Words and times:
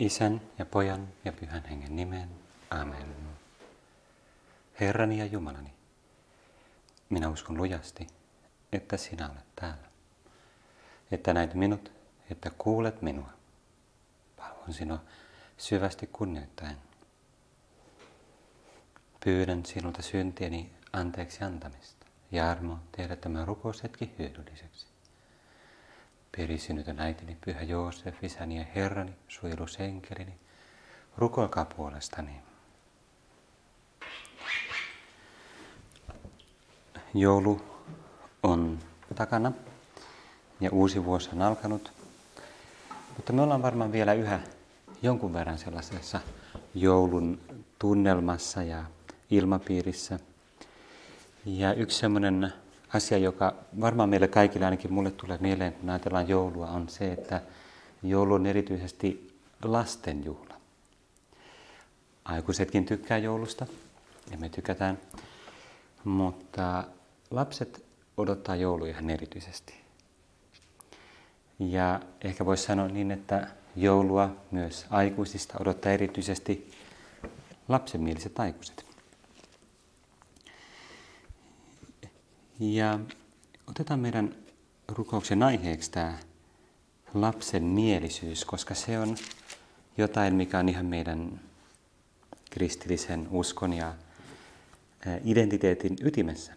Isän 0.00 0.40
ja 0.58 0.66
pojan 0.66 1.08
ja 1.24 1.32
pyhän 1.32 1.64
hengen 1.64 1.96
nimeen. 1.96 2.28
Amen. 2.70 3.14
Herrani 4.80 5.18
ja 5.18 5.26
Jumalani, 5.26 5.72
minä 7.10 7.28
uskon 7.28 7.56
lujasti, 7.56 8.06
että 8.72 8.96
sinä 8.96 9.30
olet 9.30 9.54
täällä. 9.56 9.88
Että 11.10 11.34
näet 11.34 11.54
minut, 11.54 11.92
että 12.30 12.50
kuulet 12.58 13.02
minua. 13.02 13.30
Palvon 14.36 14.72
sinua 14.72 14.98
syvästi 15.58 16.06
kunnioittaen. 16.06 16.76
Pyydän 19.24 19.66
sinulta 19.66 20.02
syntieni 20.02 20.72
anteeksi 20.92 21.44
antamista 21.44 22.06
ja 22.32 22.50
armo 22.50 22.78
tehdä 22.92 23.16
tämä 23.16 23.44
rukoushetki 23.44 24.14
hyödylliseksi. 24.18 24.89
Perisynytön 26.40 27.00
äitini, 27.00 27.36
pyhä 27.44 27.62
Joosef, 27.62 28.24
isäni 28.24 28.58
ja 28.58 28.64
herrani, 28.74 29.12
suojelusenkelini, 29.28 30.34
rukoilkaa 31.16 31.64
puolestani. 31.64 32.30
Joulu 37.14 37.60
on 38.42 38.78
takana 39.14 39.52
ja 40.60 40.70
uusi 40.72 41.04
vuosi 41.04 41.30
on 41.32 41.42
alkanut, 41.42 41.92
mutta 43.16 43.32
me 43.32 43.42
ollaan 43.42 43.62
varmaan 43.62 43.92
vielä 43.92 44.12
yhä 44.12 44.40
jonkun 45.02 45.32
verran 45.32 45.58
sellaisessa 45.58 46.20
joulun 46.74 47.40
tunnelmassa 47.78 48.62
ja 48.62 48.84
ilmapiirissä. 49.30 50.18
Ja 51.44 51.74
yksi 51.74 51.98
semmoinen 51.98 52.52
asia, 52.94 53.18
joka 53.18 53.54
varmaan 53.80 54.08
meille 54.08 54.28
kaikille, 54.28 54.64
ainakin 54.64 54.92
mulle 54.92 55.10
tulee 55.10 55.38
mieleen, 55.40 55.72
kun 55.72 55.90
ajatellaan 55.90 56.28
joulua, 56.28 56.66
on 56.66 56.88
se, 56.88 57.12
että 57.12 57.42
joulu 58.02 58.34
on 58.34 58.46
erityisesti 58.46 59.38
lasten 59.64 60.24
juhla. 60.24 60.54
Aikuisetkin 62.24 62.86
tykkää 62.86 63.18
joulusta, 63.18 63.66
ja 64.30 64.38
me 64.38 64.48
tykätään, 64.48 64.98
mutta 66.04 66.84
lapset 67.30 67.84
odottaa 68.16 68.56
joulua 68.56 68.88
ihan 68.88 69.10
erityisesti. 69.10 69.74
Ja 71.58 72.00
ehkä 72.20 72.46
voisi 72.46 72.62
sanoa 72.62 72.88
niin, 72.88 73.10
että 73.10 73.48
joulua 73.76 74.36
myös 74.50 74.86
aikuisista 74.90 75.54
odottaa 75.60 75.92
erityisesti 75.92 76.70
lapsenmieliset 77.68 78.40
aikuiset. 78.40 78.89
Ja 82.60 82.98
otetaan 83.66 84.00
meidän 84.00 84.34
rukouksen 84.88 85.42
aiheeksi 85.42 85.90
tämä 85.90 86.18
lapsen 87.14 87.62
mielisyys, 87.62 88.44
koska 88.44 88.74
se 88.74 88.98
on 88.98 89.16
jotain, 89.98 90.34
mikä 90.34 90.58
on 90.58 90.68
ihan 90.68 90.86
meidän 90.86 91.40
kristillisen 92.50 93.28
uskon 93.30 93.72
ja 93.72 93.94
identiteetin 95.24 95.96
ytimessä. 96.02 96.52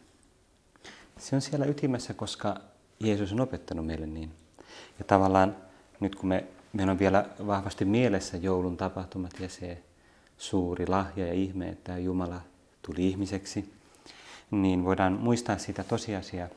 Se 1.17 1.35
on 1.35 1.41
siellä 1.41 1.65
ytimessä, 1.65 2.13
koska 2.13 2.57
Jeesus 2.99 3.33
on 3.33 3.41
opettanut 3.41 3.85
meille 3.85 4.05
niin. 4.05 4.31
Ja 4.99 5.05
tavallaan 5.05 5.55
nyt 5.99 6.15
kun 6.15 6.29
me, 6.29 6.43
meillä 6.73 6.91
on 6.91 6.99
vielä 6.99 7.29
vahvasti 7.47 7.85
mielessä 7.85 8.37
joulun 8.37 8.77
tapahtumat 8.77 9.39
ja 9.39 9.49
se 9.49 9.83
suuri 10.37 10.87
lahja 10.87 11.27
ja 11.27 11.33
ihme, 11.33 11.69
että 11.69 11.97
Jumala 11.97 12.41
tuli 12.81 13.07
ihmiseksi, 13.07 13.73
niin 14.61 14.85
voidaan 14.85 15.13
muistaa 15.13 15.57
sitä 15.57 15.83
tosiasiaa, 15.83 16.47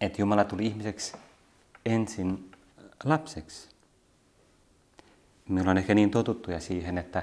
että 0.00 0.22
Jumala 0.22 0.44
tuli 0.44 0.66
ihmiseksi 0.66 1.16
ensin 1.86 2.50
lapseksi. 3.04 3.68
Me 5.48 5.60
ollaan 5.60 5.78
ehkä 5.78 5.94
niin 5.94 6.10
totuttuja 6.10 6.60
siihen, 6.60 6.98
että 6.98 7.22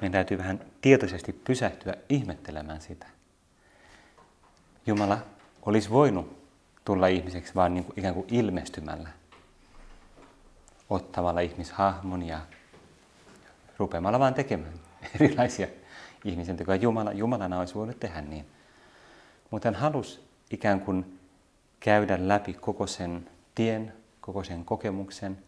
meidän 0.00 0.12
täytyy 0.12 0.38
vähän 0.38 0.60
tietoisesti 0.80 1.32
pysähtyä 1.32 1.94
ihmettelemään 2.08 2.80
sitä. 2.80 3.06
Jumala 4.86 5.18
olisi 5.62 5.90
voinut 5.90 6.44
tulla 6.84 7.06
ihmiseksi 7.06 7.54
vaan 7.54 7.74
niin 7.74 7.84
kuin 7.84 7.98
ikään 7.98 8.14
kuin 8.14 8.26
ilmestymällä, 8.30 9.08
ottamalla 10.90 11.40
ihmishahmon 11.40 12.22
ja 12.22 12.40
rupeamalla 13.78 14.18
vaan 14.18 14.34
tekemään 14.34 14.74
erilaisia 15.20 15.66
ihmisen 16.24 16.56
tekoja. 16.56 16.76
Jumala, 16.76 17.12
Jumalana 17.12 17.58
olisi 17.58 17.74
voinut 17.74 18.00
tehdä 18.00 18.20
niin. 18.20 18.46
Mutta 19.50 19.68
hän 19.68 19.74
halusi 19.74 20.20
ikään 20.50 20.80
kuin 20.80 21.20
käydä 21.80 22.28
läpi 22.28 22.54
koko 22.54 22.86
sen 22.86 23.30
tien, 23.54 23.92
koko 24.20 24.44
sen 24.44 24.64
kokemuksen 24.64 25.38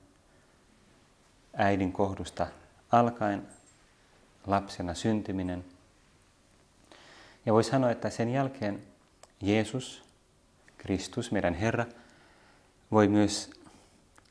äidin 1.55 1.93
kohdusta 1.93 2.47
alkaen, 2.93 3.47
lapsena 4.47 4.95
syntyminen. 4.95 5.65
Ja 7.47 7.53
voi 7.53 7.65
sanoa, 7.65 7.91
että 7.91 8.11
sen 8.11 8.33
jälkeen 8.33 8.83
Jeesus, 9.41 10.05
Kristus, 10.79 11.33
meidän 11.33 11.55
Herra, 11.55 11.87
voi 12.91 13.09
myös 13.09 13.51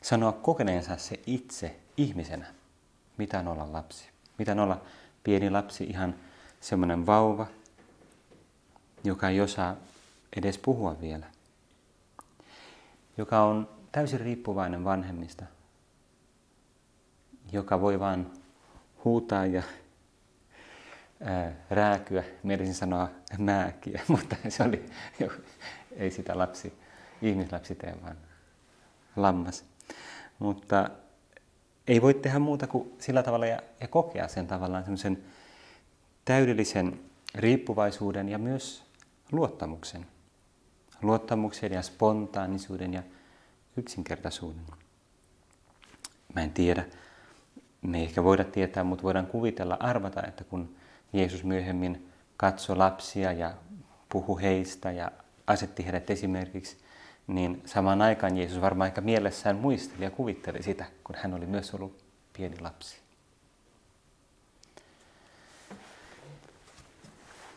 sanoa 0.01 0.31
kokeneensa 0.31 0.97
se 0.97 1.19
itse 1.25 1.75
ihmisenä, 1.97 2.45
mitä 3.17 3.39
on 3.39 3.47
olla 3.47 3.71
lapsi. 3.71 4.09
Mitä 4.37 4.51
on 4.51 4.59
olla 4.59 4.81
pieni 5.23 5.49
lapsi, 5.49 5.83
ihan 5.83 6.15
semmoinen 6.61 7.05
vauva, 7.05 7.47
joka 9.05 9.29
ei 9.29 9.41
osaa 9.41 9.75
edes 10.35 10.57
puhua 10.57 11.01
vielä, 11.01 11.25
joka 13.17 13.43
on 13.43 13.69
täysin 13.91 14.19
riippuvainen 14.19 14.83
vanhemmista, 14.83 15.45
joka 17.51 17.81
voi 17.81 17.99
vain 17.99 18.27
huutaa 19.05 19.45
ja 19.45 19.63
ää, 21.23 21.51
rääkyä, 21.69 22.23
mielisin 22.43 22.75
sanoa 22.75 23.09
määkiä, 23.37 24.01
mutta 24.13 24.35
se 24.49 24.63
oli, 24.63 24.85
ei 25.91 26.11
sitä 26.11 26.37
lapsi, 26.37 26.73
ihmislapsi 27.21 27.75
tee, 27.75 27.95
vaan 28.03 28.17
lammas. 29.15 29.65
Mutta 30.39 30.89
ei 31.87 32.01
voi 32.01 32.13
tehdä 32.13 32.39
muuta 32.39 32.67
kuin 32.67 32.93
sillä 32.99 33.23
tavalla 33.23 33.45
ja, 33.45 33.59
ja 33.81 33.87
kokea 33.87 34.27
sen 34.27 34.47
tavallaan 34.47 34.83
semmoisen 34.83 35.23
täydellisen 36.25 36.99
riippuvaisuuden 37.35 38.29
ja 38.29 38.37
myös 38.37 38.84
luottamuksen. 39.31 40.05
Luottamuksen 41.01 41.71
ja 41.71 41.81
spontaanisuuden 41.81 42.93
ja 42.93 43.03
yksinkertaisuuden. 43.77 44.65
Mä 46.35 46.41
en 46.41 46.51
tiedä, 46.51 46.85
me 47.81 47.97
ei 47.97 48.03
ehkä 48.03 48.23
voida 48.23 48.43
tietää, 48.43 48.83
mutta 48.83 49.03
voidaan 49.03 49.27
kuvitella, 49.27 49.77
arvata, 49.79 50.23
että 50.27 50.43
kun 50.43 50.75
Jeesus 51.13 51.43
myöhemmin 51.43 52.09
katsoi 52.37 52.77
lapsia 52.77 53.31
ja 53.31 53.53
puhui 54.09 54.41
heistä 54.41 54.91
ja 54.91 55.11
asetti 55.47 55.85
heidät 55.85 56.09
esimerkiksi, 56.09 56.77
niin 57.27 57.61
samaan 57.65 58.01
aikaan 58.01 58.37
Jeesus 58.37 58.61
varmaan 58.61 58.87
ehkä 58.87 59.01
mielessään 59.01 59.55
muisteli 59.55 60.03
ja 60.03 60.11
kuvitteli 60.11 60.63
sitä, 60.63 60.85
kun 61.03 61.15
hän 61.19 61.33
oli 61.33 61.45
myös 61.45 61.73
ollut 61.73 62.03
pieni 62.37 62.59
lapsi. 62.61 62.97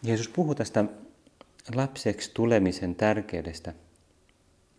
Jeesus 0.02 0.28
puhuu 0.28 0.54
tästä 0.54 0.84
lapseksi 1.74 2.30
tulemisen 2.34 2.94
tärkeydestä 2.94 3.74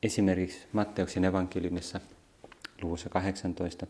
esimerkiksi 0.03 0.67
Matteuksen 0.73 1.25
evankeliumissa 1.25 1.99
luvussa 2.81 3.09
18. 3.09 3.87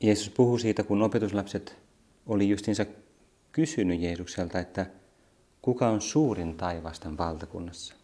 Jeesus 0.00 0.30
puhuu 0.30 0.58
siitä, 0.58 0.82
kun 0.82 1.02
opetuslapset 1.02 1.76
oli 2.26 2.48
justiinsa 2.48 2.86
kysynyt 3.52 4.00
Jeesukselta, 4.00 4.58
että 4.58 4.86
kuka 5.62 5.88
on 5.88 6.00
suurin 6.00 6.56
taivasten 6.56 7.18
valtakunnassa? 7.18 7.94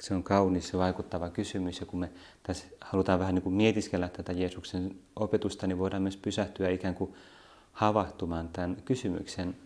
Se 0.00 0.14
on 0.14 0.22
kaunis 0.22 0.72
ja 0.72 0.78
vaikuttava 0.78 1.30
kysymys 1.30 1.80
ja 1.80 1.86
kun 1.86 2.00
me 2.00 2.12
tässä 2.42 2.66
halutaan 2.80 3.18
vähän 3.18 3.34
niin 3.34 3.42
kuin 3.42 3.54
mietiskellä 3.54 4.08
tätä 4.08 4.32
Jeesuksen 4.32 4.98
opetusta, 5.16 5.66
niin 5.66 5.78
voidaan 5.78 6.02
myös 6.02 6.16
pysähtyä 6.16 6.70
ikään 6.70 6.94
kuin 6.94 7.14
havahtumaan 7.72 8.48
tämän 8.48 8.76
kysymyksen 8.84 9.56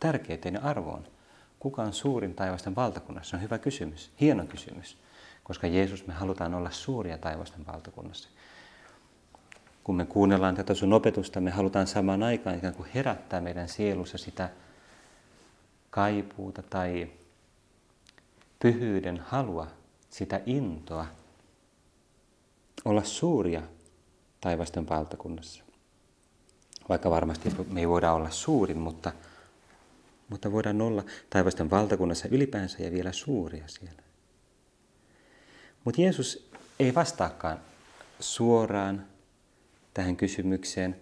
tärkeyteen 0.00 0.54
ja 0.54 0.60
arvoon. 0.60 1.06
Kuka 1.58 1.82
on 1.82 1.92
suurin 1.92 2.34
taivasten 2.34 2.76
valtakunnassa? 2.76 3.30
Se 3.30 3.36
on 3.36 3.42
hyvä 3.42 3.58
kysymys, 3.58 4.10
hieno 4.20 4.46
kysymys, 4.46 4.96
koska 5.44 5.66
Jeesus 5.66 6.06
me 6.06 6.14
halutaan 6.14 6.54
olla 6.54 6.70
suuria 6.70 7.18
taivasten 7.18 7.66
valtakunnassa. 7.66 8.28
Kun 9.84 9.96
me 9.96 10.04
kuunnellaan 10.04 10.54
tätä 10.54 10.74
sun 10.74 10.92
opetusta, 10.92 11.40
me 11.40 11.50
halutaan 11.50 11.86
samaan 11.86 12.22
aikaan 12.22 12.58
ikään 12.58 12.74
kuin 12.74 12.88
herättää 12.94 13.40
meidän 13.40 13.68
sielussa 13.68 14.18
sitä 14.18 14.50
kaipuuta 15.90 16.62
tai 16.62 17.10
pyhyyden 18.62 19.18
halua, 19.18 19.66
sitä 20.10 20.40
intoa 20.46 21.06
olla 22.84 23.04
suuria 23.04 23.62
taivasten 24.40 24.88
valtakunnassa. 24.88 25.69
Vaikka 26.90 27.10
varmasti 27.10 27.52
me 27.70 27.80
ei 27.80 27.88
voida 27.88 28.12
olla 28.12 28.30
suurin, 28.30 28.78
mutta, 28.78 29.12
mutta 30.28 30.52
voidaan 30.52 30.80
olla 30.80 31.04
taivasten 31.30 31.70
valtakunnassa 31.70 32.28
ylipäänsä 32.30 32.82
ja 32.82 32.92
vielä 32.92 33.12
suuria 33.12 33.64
siellä. 33.68 34.02
Mutta 35.84 36.00
Jeesus 36.00 36.50
ei 36.78 36.94
vastaakaan 36.94 37.58
suoraan 38.20 39.06
tähän 39.94 40.16
kysymykseen. 40.16 40.96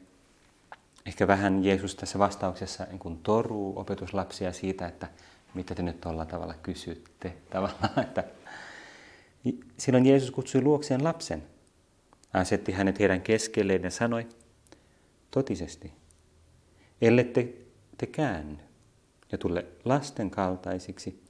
Ehkä 1.06 1.26
vähän 1.26 1.64
Jeesus 1.64 1.94
tässä 1.94 2.18
vastauksessa 2.18 2.84
niin 2.84 2.98
kuin 2.98 3.18
toruu 3.18 3.78
opetuslapsia 3.78 4.52
siitä, 4.52 4.86
että 4.86 5.08
mitä 5.54 5.74
te 5.74 5.82
nyt 5.82 6.00
tuolla 6.00 6.26
tavalla 6.26 6.54
kysytte. 6.54 7.34
Tavallaan, 7.50 8.00
että 8.00 8.24
silloin 9.76 10.06
Jeesus 10.06 10.30
kutsui 10.30 10.62
luokseen 10.62 11.04
lapsen, 11.04 11.42
asetti 12.32 12.72
hänet 12.72 12.98
heidän 12.98 13.20
keskelleen 13.20 13.82
ja 13.82 13.90
sanoi, 13.90 14.26
totisesti, 15.30 15.92
ellette 17.00 17.54
te 17.98 18.06
käänny 18.06 18.58
ja 19.32 19.38
tule 19.38 19.64
lasten 19.84 20.30
kaltaisiksi, 20.30 21.22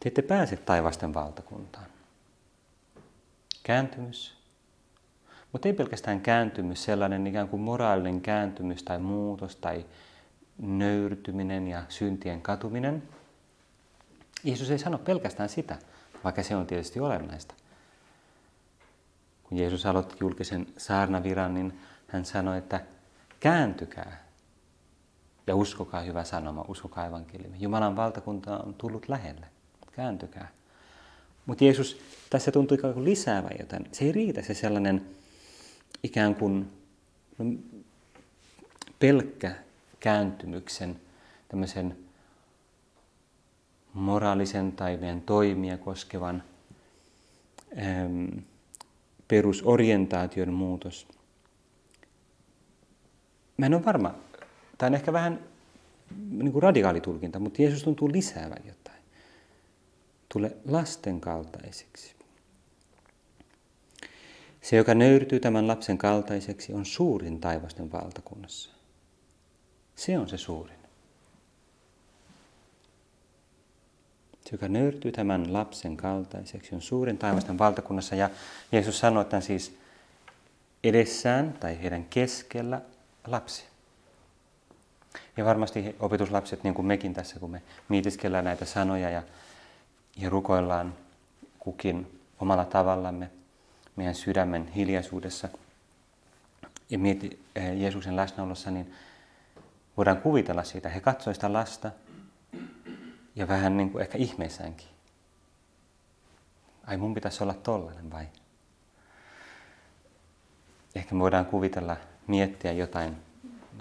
te 0.00 0.08
ette 0.08 0.22
pääse 0.22 0.56
taivasten 0.56 1.14
valtakuntaan. 1.14 1.86
Kääntymys. 3.62 4.42
Mutta 5.52 5.68
ei 5.68 5.74
pelkästään 5.74 6.20
kääntymys, 6.20 6.84
sellainen 6.84 7.26
ikään 7.26 7.48
kuin 7.48 7.62
moraalinen 7.62 8.20
kääntymys 8.20 8.82
tai 8.82 8.98
muutos 8.98 9.56
tai 9.56 9.86
nöyrtyminen 10.58 11.68
ja 11.68 11.82
syntien 11.88 12.42
katuminen. 12.42 13.02
Jeesus 14.44 14.70
ei 14.70 14.78
sano 14.78 14.98
pelkästään 14.98 15.48
sitä, 15.48 15.78
vaikka 16.24 16.42
se 16.42 16.56
on 16.56 16.66
tietysti 16.66 17.00
olennaista. 17.00 17.54
Kun 19.42 19.58
Jeesus 19.58 19.86
aloitti 19.86 20.16
julkisen 20.20 20.66
saarnaviran, 20.76 21.54
niin 21.54 21.80
hän 22.12 22.24
sanoi, 22.24 22.58
että 22.58 22.80
kääntykää 23.40 24.24
ja 25.46 25.56
uskokaa 25.56 26.00
hyvä 26.00 26.24
sanoma, 26.24 26.64
uskokaa 26.68 27.06
evankeliumi. 27.06 27.56
Jumalan 27.60 27.96
valtakunta 27.96 28.58
on 28.58 28.74
tullut 28.74 29.08
lähelle. 29.08 29.46
Kääntykää. 29.92 30.48
Mutta 31.46 31.64
Jeesus 31.64 32.00
tässä 32.30 32.52
tuntui 32.52 32.78
ikään 32.78 32.94
kuin 32.94 33.04
lisäävän 33.04 33.56
jotain. 33.58 33.88
Se 33.92 34.04
ei 34.04 34.12
riitä 34.12 34.42
se 34.42 34.54
sellainen 34.54 35.06
ikään 36.02 36.34
kuin 36.34 36.72
no, 37.38 37.44
pelkkä 38.98 39.54
kääntymyksen, 40.00 41.00
tämmöisen 41.48 41.96
moraalisen 43.92 44.72
tai 44.72 44.96
meidän 44.96 45.20
toimia 45.20 45.78
koskevan 45.78 46.42
äm, 47.78 48.42
perusorientaation 49.28 50.52
muutos. 50.52 51.06
Mä 53.62 53.66
en 53.66 53.74
ole 53.74 53.84
varma, 53.84 54.14
tämä 54.78 54.88
on 54.88 54.94
ehkä 54.94 55.12
vähän 55.12 55.40
niin 56.30 56.52
kuin 56.52 56.62
radikaali 56.62 57.00
tulkinta, 57.00 57.38
mutta 57.38 57.62
Jeesus 57.62 57.82
tuntuu 57.82 58.12
lisäävän 58.12 58.62
jotain. 58.66 59.02
Tule 60.28 60.56
lasten 60.68 61.20
kaltaiseksi. 61.20 62.14
Se, 64.60 64.76
joka 64.76 64.94
nöyrtyy 64.94 65.40
tämän 65.40 65.66
lapsen 65.66 65.98
kaltaiseksi, 65.98 66.72
on 66.72 66.86
suurin 66.86 67.40
taivasten 67.40 67.92
valtakunnassa. 67.92 68.70
Se 69.96 70.18
on 70.18 70.28
se 70.28 70.38
suurin. 70.38 70.78
Se, 74.40 74.50
joka 74.52 74.68
nöyrtyy 74.68 75.12
tämän 75.12 75.52
lapsen 75.52 75.96
kaltaiseksi, 75.96 76.74
on 76.74 76.82
suurin 76.82 77.18
taivasten 77.18 77.58
valtakunnassa. 77.58 78.14
Ja 78.14 78.30
Jeesus 78.72 78.98
sanoi, 78.98 79.22
että 79.22 79.40
siis 79.40 79.76
edessään 80.84 81.52
tai 81.52 81.82
heidän 81.82 82.04
keskellä 82.04 82.80
lapsi. 83.26 83.64
Ja 85.36 85.44
varmasti 85.44 85.96
opetuslapset, 86.00 86.64
niin 86.64 86.74
kuin 86.74 86.86
mekin 86.86 87.14
tässä, 87.14 87.40
kun 87.40 87.50
me 87.50 87.62
mietiskellään 87.88 88.44
näitä 88.44 88.64
sanoja 88.64 89.10
ja, 89.10 89.22
ja 90.16 90.30
rukoillaan 90.30 90.94
kukin 91.58 92.20
omalla 92.40 92.64
tavallamme 92.64 93.30
meidän 93.96 94.14
sydämen 94.14 94.68
hiljaisuudessa 94.68 95.48
ja 96.90 96.98
mieti 96.98 97.44
eh, 97.54 97.80
Jeesuksen 97.80 98.16
läsnäolossa, 98.16 98.70
niin 98.70 98.94
voidaan 99.96 100.16
kuvitella 100.16 100.64
siitä. 100.64 100.88
He 100.88 101.00
katsoivat 101.00 101.36
sitä 101.36 101.52
lasta 101.52 101.90
ja 103.36 103.48
vähän 103.48 103.76
niin 103.76 103.90
kuin 103.90 104.02
ehkä 104.02 104.18
ihmeessäänkin. 104.18 104.88
Ai 106.86 106.96
mun 106.96 107.14
pitäisi 107.14 107.42
olla 107.42 107.54
tollainen 107.54 108.10
vai? 108.10 108.26
Ehkä 110.94 111.14
me 111.14 111.20
voidaan 111.20 111.46
kuvitella, 111.46 111.96
miettiä 112.26 112.72
jotain 112.72 113.16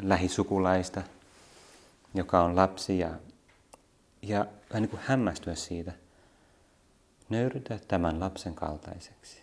lähisukulaista, 0.01 1.01
joka 2.13 2.43
on 2.43 2.55
lapsi 2.55 2.99
ja, 2.99 3.09
ja 4.21 4.45
vähän 4.69 4.81
niin 4.81 4.89
kuin 4.89 5.01
hämmästyä 5.05 5.55
siitä. 5.55 5.91
Nöyrytä 7.29 7.79
tämän 7.87 8.19
lapsen 8.19 8.55
kaltaiseksi. 8.55 9.41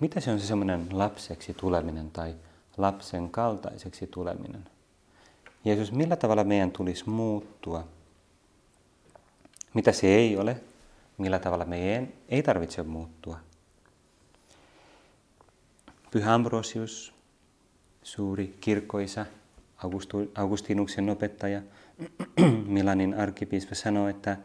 Mitä 0.00 0.20
se 0.20 0.30
on 0.30 0.40
se 0.40 0.46
semmoinen 0.46 0.86
lapseksi 0.90 1.54
tuleminen 1.54 2.10
tai 2.10 2.34
lapsen 2.76 3.30
kaltaiseksi 3.30 4.06
tuleminen? 4.06 4.64
Jeesus, 5.64 5.92
millä 5.92 6.16
tavalla 6.16 6.44
meidän 6.44 6.70
tulisi 6.70 7.08
muuttua? 7.10 7.84
Mitä 9.74 9.92
se 9.92 10.06
ei 10.06 10.36
ole? 10.36 10.60
Millä 11.18 11.38
tavalla 11.38 11.64
meidän 11.64 12.08
ei 12.28 12.42
tarvitse 12.42 12.82
muuttua? 12.82 13.40
Pyhä 16.10 16.34
Ambrosius, 16.34 17.14
suuri 18.02 18.56
kirkkoisa, 18.60 19.26
Augustinuksen 20.34 21.10
opettaja, 21.10 21.62
Milanin 22.66 23.14
arkkipiispa 23.14 23.74
sanoi, 23.74 24.10
että, 24.10 24.36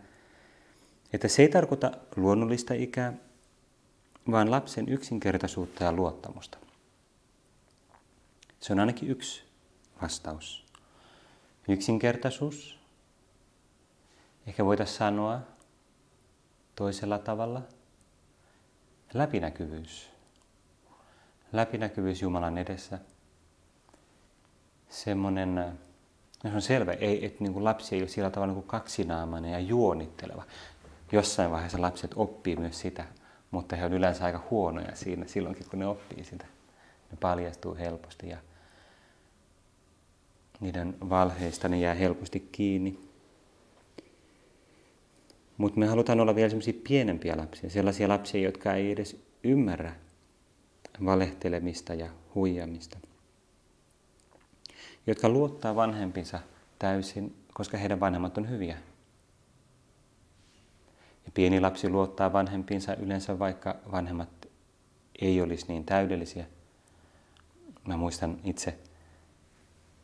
että 1.13 1.27
se 1.27 1.41
ei 1.41 1.49
tarkoita 1.49 1.91
luonnollista 2.15 2.73
ikää, 2.73 3.13
vaan 4.31 4.51
lapsen 4.51 4.89
yksinkertaisuutta 4.89 5.83
ja 5.83 5.91
luottamusta. 5.91 6.57
Se 8.59 8.73
on 8.73 8.79
ainakin 8.79 9.09
yksi 9.09 9.43
vastaus. 10.01 10.65
Yksinkertaisuus. 11.67 12.79
Ehkä 14.47 14.65
voitaisiin 14.65 14.97
sanoa 14.97 15.39
toisella 16.75 17.19
tavalla. 17.19 17.61
Läpinäkyvyys. 19.13 20.12
Läpinäkyvyys 21.53 22.21
Jumalan 22.21 22.57
edessä– 22.57 22.99
semmoinen, 24.93 25.55
no 26.43 26.49
se 26.49 26.55
on 26.55 26.61
selvä, 26.61 26.93
ei, 26.93 27.25
että 27.25 27.43
niin 27.43 27.53
kuin 27.53 27.63
lapsi 27.63 27.95
ei 27.95 28.01
ole 28.01 28.09
sillä 28.09 28.29
tavalla 28.29 28.53
niin 28.53 28.63
kuin 28.63 28.67
kaksinaamainen 28.67 29.51
ja 29.51 29.59
juonitteleva. 29.59 30.43
Jossain 31.11 31.51
vaiheessa 31.51 31.81
lapset 31.81 32.11
oppii 32.15 32.55
myös 32.55 32.79
sitä, 32.79 33.05
mutta 33.51 33.75
he 33.75 33.85
on 33.85 33.93
yleensä 33.93 34.25
aika 34.25 34.43
huonoja 34.51 34.95
siinä 34.95 35.27
silloinkin, 35.27 35.65
kun 35.69 35.79
ne 35.79 35.87
oppii 35.87 36.23
sitä. 36.23 36.45
Ne 37.11 37.17
paljastuu 37.19 37.75
helposti 37.75 38.29
ja 38.29 38.37
niiden 40.59 40.95
valheista 41.09 41.69
ne 41.69 41.79
jää 41.79 41.93
helposti 41.93 42.49
kiinni. 42.51 42.99
Mutta 45.57 45.79
me 45.79 45.87
halutaan 45.87 46.19
olla 46.19 46.35
vielä 46.35 46.49
sellaisia 46.49 46.81
pienempiä 46.87 47.37
lapsia, 47.37 47.69
sellaisia 47.69 48.07
lapsia, 48.07 48.41
jotka 48.41 48.73
ei 48.73 48.91
edes 48.91 49.23
ymmärrä 49.43 49.95
valehtelemista 51.05 51.93
ja 51.93 52.09
huijamista 52.35 52.97
jotka 55.07 55.29
luottaa 55.29 55.75
vanhempinsa 55.75 56.39
täysin, 56.79 57.35
koska 57.53 57.77
heidän 57.77 57.99
vanhemmat 57.99 58.37
on 58.37 58.49
hyviä. 58.49 58.77
Ja 61.25 61.31
pieni 61.33 61.59
lapsi 61.61 61.89
luottaa 61.89 62.33
vanhempinsa 62.33 62.95
yleensä, 62.95 63.39
vaikka 63.39 63.75
vanhemmat 63.91 64.29
ei 65.21 65.41
olisi 65.41 65.65
niin 65.67 65.85
täydellisiä. 65.85 66.45
Mä 67.87 67.97
muistan 67.97 68.39
itse 68.43 68.77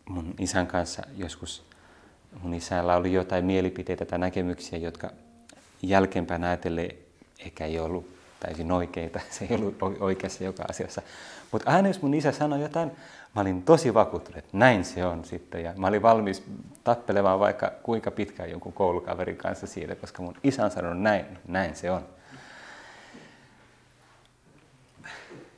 mun 0.10 0.34
isän 0.40 0.68
kanssa 0.68 1.04
joskus, 1.18 1.66
mun 2.42 2.54
isällä 2.54 2.96
oli 2.96 3.14
jotain 3.14 3.46
mielipiteitä 3.46 4.06
tai 4.06 4.20
näkemyksiä, 4.20 4.80
jotka 4.80 5.12
jälkeenpäin 5.82 6.44
ajatellen 6.44 6.92
ehkä 7.40 7.66
ei 7.66 7.80
ollut 7.80 8.19
täysin 8.40 8.72
oikeita. 8.72 9.20
Se 9.30 9.48
ei 9.50 9.56
ollut 9.56 9.78
oikeassa 10.00 10.44
joka 10.44 10.64
asiassa. 10.70 11.02
Mutta 11.52 11.72
aina 11.72 11.88
jos 11.88 12.02
mun 12.02 12.14
isä 12.14 12.32
sanoi 12.32 12.62
jotain, 12.62 12.92
mä 13.36 13.42
olin 13.42 13.64
tosi 13.64 13.94
vakuuttunut, 13.94 14.38
että 14.38 14.58
näin 14.58 14.86
se 14.86 15.06
on 15.06 15.26
sitten. 15.26 15.64
Ja 15.64 15.74
mä 15.78 15.88
olin 15.88 16.02
valmis 16.02 16.44
tappelemaan 16.84 17.40
vaikka 17.40 17.72
kuinka 17.84 18.12
pitkään 18.12 18.52
jonkun 18.52 18.74
koulukaverin 18.74 19.38
kanssa 19.38 19.68
siitä, 19.68 19.96
koska 19.96 20.22
mun 20.22 20.36
isä 20.44 20.66
on 20.66 20.72
sanonut 20.72 21.02
näin, 21.02 21.26
näin 21.48 21.76
se 21.76 21.92
on. 21.92 22.06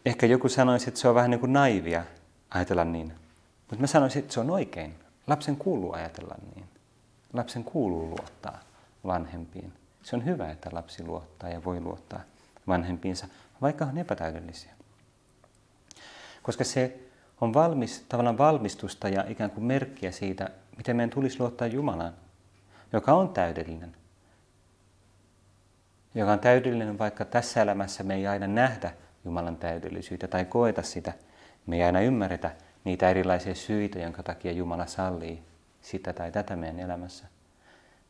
Ehkä 0.06 0.26
joku 0.26 0.50
sanoisi, 0.50 0.90
että 0.90 1.00
se 1.00 1.08
on 1.08 1.16
vähän 1.16 1.32
niin 1.32 1.40
kuin 1.40 1.54
naivia 1.54 2.04
ajatella 2.50 2.84
niin. 2.84 3.14
Mutta 3.70 3.82
mä 3.82 3.88
sanoisin, 3.88 4.20
että 4.20 4.34
se 4.34 4.40
on 4.40 4.50
oikein. 4.50 4.96
Lapsen 5.28 5.56
kuuluu 5.56 5.94
ajatella 5.94 6.36
niin. 6.56 6.66
Lapsen 7.34 7.64
kuuluu 7.64 8.10
luottaa 8.10 8.60
vanhempiin. 9.06 9.74
Se 10.04 10.16
on 10.16 10.26
hyvä, 10.26 10.52
että 10.52 10.70
lapsi 10.74 11.04
luottaa 11.04 11.50
ja 11.50 11.64
voi 11.64 11.80
luottaa 11.80 12.22
vanhempiinsa, 12.68 13.28
vaikka 13.62 13.86
on 13.86 13.98
epätäydellisiä. 13.98 14.72
Koska 16.42 16.64
se 16.64 17.00
on 17.42 17.54
valmis, 17.54 18.06
tavallaan 18.10 18.38
valmistusta 18.38 19.10
ja 19.10 19.26
ikään 19.28 19.52
kuin 19.52 19.64
merkkiä 19.64 20.12
siitä, 20.12 20.50
miten 20.78 20.96
meidän 20.96 21.10
tulisi 21.10 21.40
luottaa 21.40 21.68
Jumalaan, 21.68 22.14
joka 22.94 23.14
on 23.14 23.30
täydellinen. 23.30 23.96
joka 26.16 26.32
on 26.32 26.40
täydellinen, 26.40 26.98
vaikka 26.98 27.26
tässä 27.26 27.62
elämässä 27.62 28.04
me 28.04 28.16
ei 28.16 28.28
aina 28.28 28.48
nähdä 28.48 28.94
Jumalan 29.26 29.58
täydellisyyttä 29.58 30.28
tai 30.28 30.46
koeta 30.46 30.82
sitä. 30.82 31.14
Me 31.66 31.76
ei 31.76 31.84
aina 31.84 32.02
ymmärretä 32.02 32.52
niitä 32.84 33.10
erilaisia 33.10 33.56
syitä, 33.56 34.00
jonka 34.00 34.24
takia 34.24 34.52
Jumala 34.52 34.86
sallii 34.86 35.44
sitä 35.82 36.14
tai 36.14 36.32
tätä 36.32 36.56
meidän 36.56 36.80
elämässä. 36.80 37.26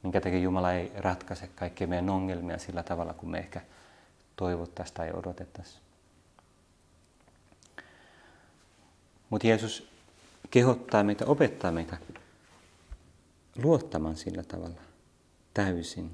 Minkä 0.03 0.22
takia 0.22 0.39
Jumala 0.39 0.74
ei 0.74 0.91
ratkaise 0.98 1.50
kaikkia 1.55 1.88
meidän 1.88 2.10
ongelmia 2.10 2.58
sillä 2.58 2.84
tavalla, 2.84 3.13
kuin 3.13 3.29
me 3.29 3.39
ehkä 3.39 3.62
toivottaisiin 4.41 4.95
tai 4.95 5.12
odotettaisiin. 5.13 5.81
Mutta 9.29 9.48
Jeesus 9.48 9.88
kehottaa 10.51 11.03
meitä, 11.03 11.25
opettaa 11.25 11.71
meitä 11.71 11.98
luottamaan 13.63 14.17
sillä 14.17 14.43
tavalla 14.43 14.81
täysin. 15.53 16.12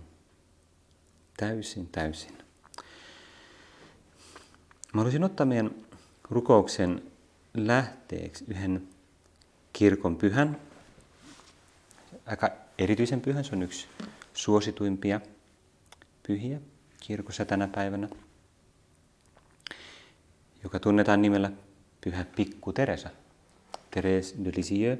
Täysin, 1.37 1.87
täysin. 1.87 2.37
Mä 4.93 4.99
haluaisin 5.01 5.23
ottaa 5.23 5.45
meidän 5.45 5.71
rukouksen 6.23 7.11
lähteeksi 7.53 8.45
yhden 8.47 8.87
kirkon 9.73 10.15
pyhän, 10.17 10.61
aika 12.25 12.49
erityisen 12.77 13.21
pyhän, 13.21 13.43
se 13.43 13.55
on 13.55 13.63
yksi 13.63 13.87
suosituimpia 14.33 15.21
pyhiä 16.27 16.59
kirkossa 17.07 17.45
tänä 17.45 17.67
päivänä, 17.67 18.09
joka 20.63 20.79
tunnetaan 20.79 21.21
nimellä 21.21 21.51
Pyhä 22.01 22.25
Pikku 22.35 22.73
Teresa, 22.73 23.09
Therese 23.91 24.35
de 24.43 24.51
Lisieux, 24.55 24.99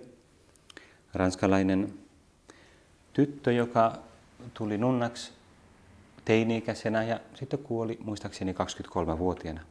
ranskalainen 1.13 1.93
tyttö, 3.13 3.51
joka 3.51 3.99
tuli 4.53 4.77
nunnaksi 4.77 5.31
teini-ikäisenä 6.25 7.03
ja 7.03 7.19
sitten 7.35 7.59
kuoli 7.59 7.97
muistaakseni 8.03 8.51
23-vuotiaana. 8.51 9.61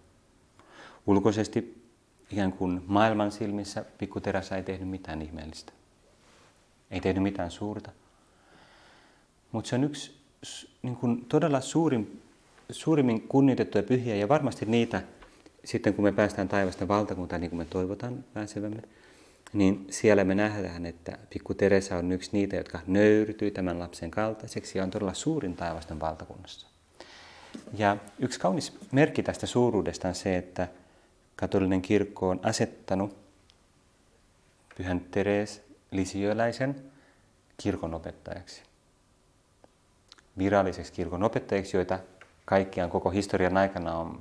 Ulkoisesti 1.07 1.83
ikään 2.31 2.53
kuin 2.53 2.83
maailman 2.87 3.33
silmissä 3.33 3.85
Pikku 3.99 4.21
Teresa 4.21 4.57
ei 4.57 4.63
tehnyt 4.63 4.89
mitään 4.89 5.23
ihmeellistä. 5.23 5.73
Ei 6.91 7.01
tehnyt 7.01 7.23
mitään 7.23 7.51
suurta. 7.51 7.91
Mutta 9.53 9.69
se 9.69 9.77
on 9.77 9.85
yksi 9.85 10.17
niin 10.83 10.97
kuin 10.97 11.25
todella 11.25 11.61
suurin, 11.61 12.23
suurimmin 12.71 13.29
kunnioitettuja 13.29 13.83
pyhiä 13.83 14.17
ja 14.17 14.29
varmasti 14.29 14.67
niitä, 14.67 15.03
sitten 15.65 15.95
kun 15.95 16.05
me 16.05 16.13
päästään 16.13 16.49
taivasta 16.49 16.89
valtakuntaan, 16.89 17.41
niin 17.41 17.51
kuin 17.51 17.59
me 17.59 17.65
toivotaan 17.65 18.25
pääsevämme, 18.35 18.83
niin 19.53 19.87
siellä 19.91 20.25
me 20.25 20.35
nähdään, 20.35 20.87
että 20.87 21.19
pikku 21.31 21.55
Teresa 21.55 21.97
on 21.97 22.13
yksi 22.13 22.31
niitä, 22.33 22.57
jotka 22.57 22.81
nöyrtyy 22.87 23.51
tämän 23.51 23.79
lapsen 23.79 24.11
kaltaiseksi 24.11 24.79
ja 24.79 24.85
on 24.85 24.91
todella 24.91 25.15
suurin 25.15 25.57
taivaston 25.57 26.01
valtakunnassa. 26.01 26.67
Ja 27.79 27.97
yksi 28.19 28.41
kaunis 28.41 28.79
merkki 28.93 29.23
tästä 29.23 29.47
suuruudesta 29.47 30.09
on 30.09 30.15
se, 30.15 30.37
että 30.37 30.69
katolinen 31.37 31.83
kirkko 31.83 32.29
on 32.29 32.41
asettanut 32.43 33.17
pyhän 34.77 35.01
Teres 35.01 35.63
Lisiöläisen 35.91 36.83
kirkonopettajaksi. 37.57 38.63
Viralliseksi 40.39 40.93
kirkonopettajaksi, 40.93 41.77
joita 41.77 41.99
kaikkiaan 42.47 42.91
koko 42.91 43.11
historian 43.11 43.57
aikana 43.57 43.99
on 43.99 44.21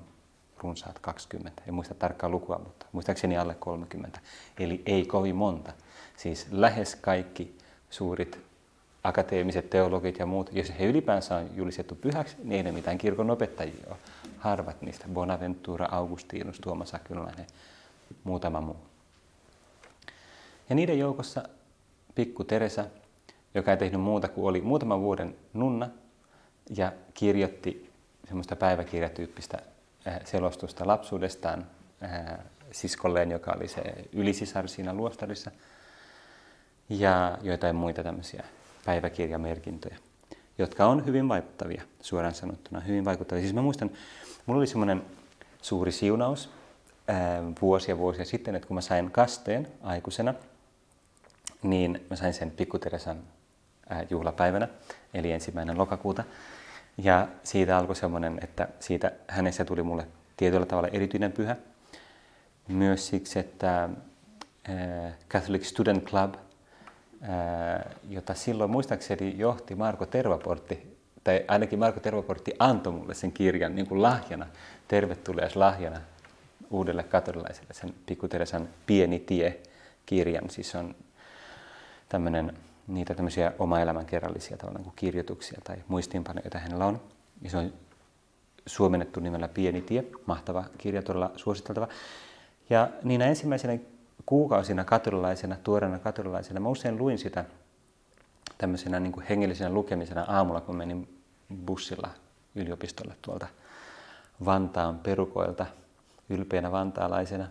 runsaat 0.57 0.99
20. 0.99 1.61
En 1.67 1.73
muista 1.73 1.93
tarkkaa 1.93 2.29
lukua, 2.29 2.61
mutta 2.63 2.85
muistaakseni 2.91 3.37
alle 3.37 3.55
30. 3.55 4.19
Eli 4.59 4.81
ei 4.85 5.05
kovin 5.05 5.35
monta. 5.35 5.73
Siis 6.17 6.47
lähes 6.51 6.95
kaikki 6.95 7.57
suurit 7.89 8.39
akateemiset 9.03 9.69
teologit 9.69 10.19
ja 10.19 10.25
muut, 10.25 10.49
jos 10.53 10.73
he 10.79 10.85
ylipäänsä 10.85 11.35
on 11.35 11.49
julistettu 11.55 11.95
pyhäksi, 11.95 12.35
niin 12.43 12.51
ei 12.51 12.63
ne 12.63 12.71
mitään 12.71 12.97
kirkon 12.97 13.31
opettajia 13.31 13.87
ole. 13.87 13.97
Harvat 14.37 14.81
niistä, 14.81 15.05
Bonaventura, 15.13 15.87
Augustinus, 15.91 16.59
Tuomas 16.59 16.93
Akylalainen, 16.93 17.47
muutama 18.23 18.61
muu. 18.61 18.77
Ja 20.69 20.75
niiden 20.75 20.99
joukossa 20.99 21.43
pikku 22.15 22.43
Teresa, 22.43 22.85
joka 23.55 23.71
ei 23.71 23.77
tehnyt 23.77 24.01
muuta 24.01 24.27
kuin 24.27 24.45
oli 24.45 24.61
muutaman 24.61 25.01
vuoden 25.01 25.35
nunna 25.53 25.89
ja 26.75 26.91
kirjoitti 27.13 27.94
semmoista 28.27 28.55
päiväkirjatyyppistä 28.55 29.57
äh, 30.07 30.19
selostusta 30.23 30.87
lapsuudestaan 30.87 31.65
äh, 32.03 32.37
siskolleen, 32.71 33.31
joka 33.31 33.53
oli 33.57 33.67
se 33.67 33.81
ylisisar 34.13 34.67
siinä 34.67 34.93
luostarissa, 34.93 35.51
ja 36.89 37.37
joitain 37.41 37.75
muita 37.75 38.03
tämmöisiä 38.03 38.43
päiväkirjamerkintöjä, 38.85 39.97
jotka 40.57 40.85
on 40.85 41.05
hyvin 41.05 41.29
vaikuttavia, 41.29 41.83
suoraan 42.01 42.35
sanottuna, 42.35 42.79
hyvin 42.79 43.05
vaikuttavia. 43.05 43.41
Siis 43.41 43.53
mä 43.53 43.61
muistan, 43.61 43.91
mulla 44.45 44.59
oli 44.59 44.67
semmoinen 44.67 45.03
suuri 45.61 45.91
siunaus 45.91 46.49
ää, 47.07 47.43
vuosia 47.61 47.97
vuosia 47.97 48.25
sitten, 48.25 48.55
että 48.55 48.67
kun 48.67 48.75
mä 48.75 48.81
sain 48.81 49.11
kasteen 49.11 49.67
aikuisena, 49.83 50.33
niin 51.63 52.05
mä 52.09 52.15
sain 52.15 52.33
sen 52.33 52.51
Pikku 52.51 52.79
Teresan 52.79 53.17
ää, 53.89 54.05
juhlapäivänä, 54.09 54.67
eli 55.13 55.31
ensimmäinen 55.31 55.77
lokakuuta. 55.77 56.23
Ja 56.97 57.27
siitä 57.43 57.77
alkoi 57.77 57.95
semmoinen, 57.95 58.39
että 58.41 58.67
siitä 58.79 59.11
hänessä 59.27 59.65
tuli 59.65 59.83
mulle 59.83 60.07
tietyllä 60.37 60.65
tavalla 60.65 60.87
erityinen 60.87 61.31
pyhä. 61.31 61.55
Myös 62.67 63.07
siksi, 63.07 63.39
että 63.39 63.89
Catholic 65.29 65.63
Student 65.63 66.03
Club 66.03 66.35
jota 68.09 68.33
silloin 68.33 68.71
muistaakseni 68.71 69.35
johti 69.37 69.75
Marko 69.75 70.05
Tervaportti, 70.05 70.97
tai 71.23 71.45
ainakin 71.47 71.79
Marko 71.79 71.99
Tervaportti 71.99 72.51
antoi 72.59 72.93
mulle 72.93 73.13
sen 73.13 73.31
kirjan 73.31 73.75
niin 73.75 73.87
kuin 73.87 74.01
lahjana, 74.01 74.47
tervetulleas 74.87 75.55
lahjana 75.55 76.01
uudelle 76.69 77.03
katolilaiselle, 77.03 77.73
sen 77.73 77.93
Pikku 78.05 78.27
Teresan 78.27 78.69
Pieni 78.85 79.19
tie-kirjan. 79.19 80.49
Siis 80.49 80.75
on 80.75 80.95
tämmöinen, 82.09 82.57
niitä 82.87 83.13
tämmöisiä 83.13 83.51
oma 83.59 83.79
elämän 83.79 84.05
kerrallisia 84.05 84.57
tavallaan 84.57 84.83
kuin 84.83 84.95
kirjoituksia 84.95 85.61
tai 85.63 85.75
muistiinpanoja, 85.87 86.45
joita 86.45 86.59
hänellä 86.59 86.85
on. 86.85 87.01
Ja 87.41 87.49
se 87.49 87.57
on 87.57 87.73
suomennettu 88.65 89.19
nimellä 89.19 89.47
Pieni 89.47 89.81
tie, 89.81 90.03
mahtava 90.25 90.65
kirja, 90.77 91.01
todella 91.01 91.31
suositeltava. 91.35 91.87
Ja 92.69 92.89
niinä 93.03 93.25
ensimmäisenä 93.25 93.77
kuukausina 94.25 94.83
katolilaisena, 94.83 95.55
tuoreena 95.63 95.99
katolilaisena, 95.99 96.59
mä 96.59 96.69
usein 96.69 96.97
luin 96.97 97.17
sitä 97.17 97.45
tämmöisenä 98.57 98.99
niin 98.99 99.11
kuin 99.11 99.25
hengellisenä 99.29 99.69
lukemisena 99.69 100.25
aamulla, 100.27 100.61
kun 100.61 100.75
menin 100.77 101.21
bussilla 101.65 102.09
yliopistolle 102.55 103.15
tuolta 103.21 103.47
Vantaan 104.45 104.99
perukoilta, 104.99 105.65
ylpeänä 106.29 106.71
vantaalaisena. 106.71 107.47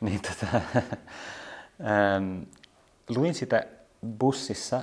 Niin 0.00 0.20
tota, 0.22 0.46
ähm, 2.16 2.42
luin 3.08 3.34
sitä 3.34 3.66
bussissa, 4.18 4.82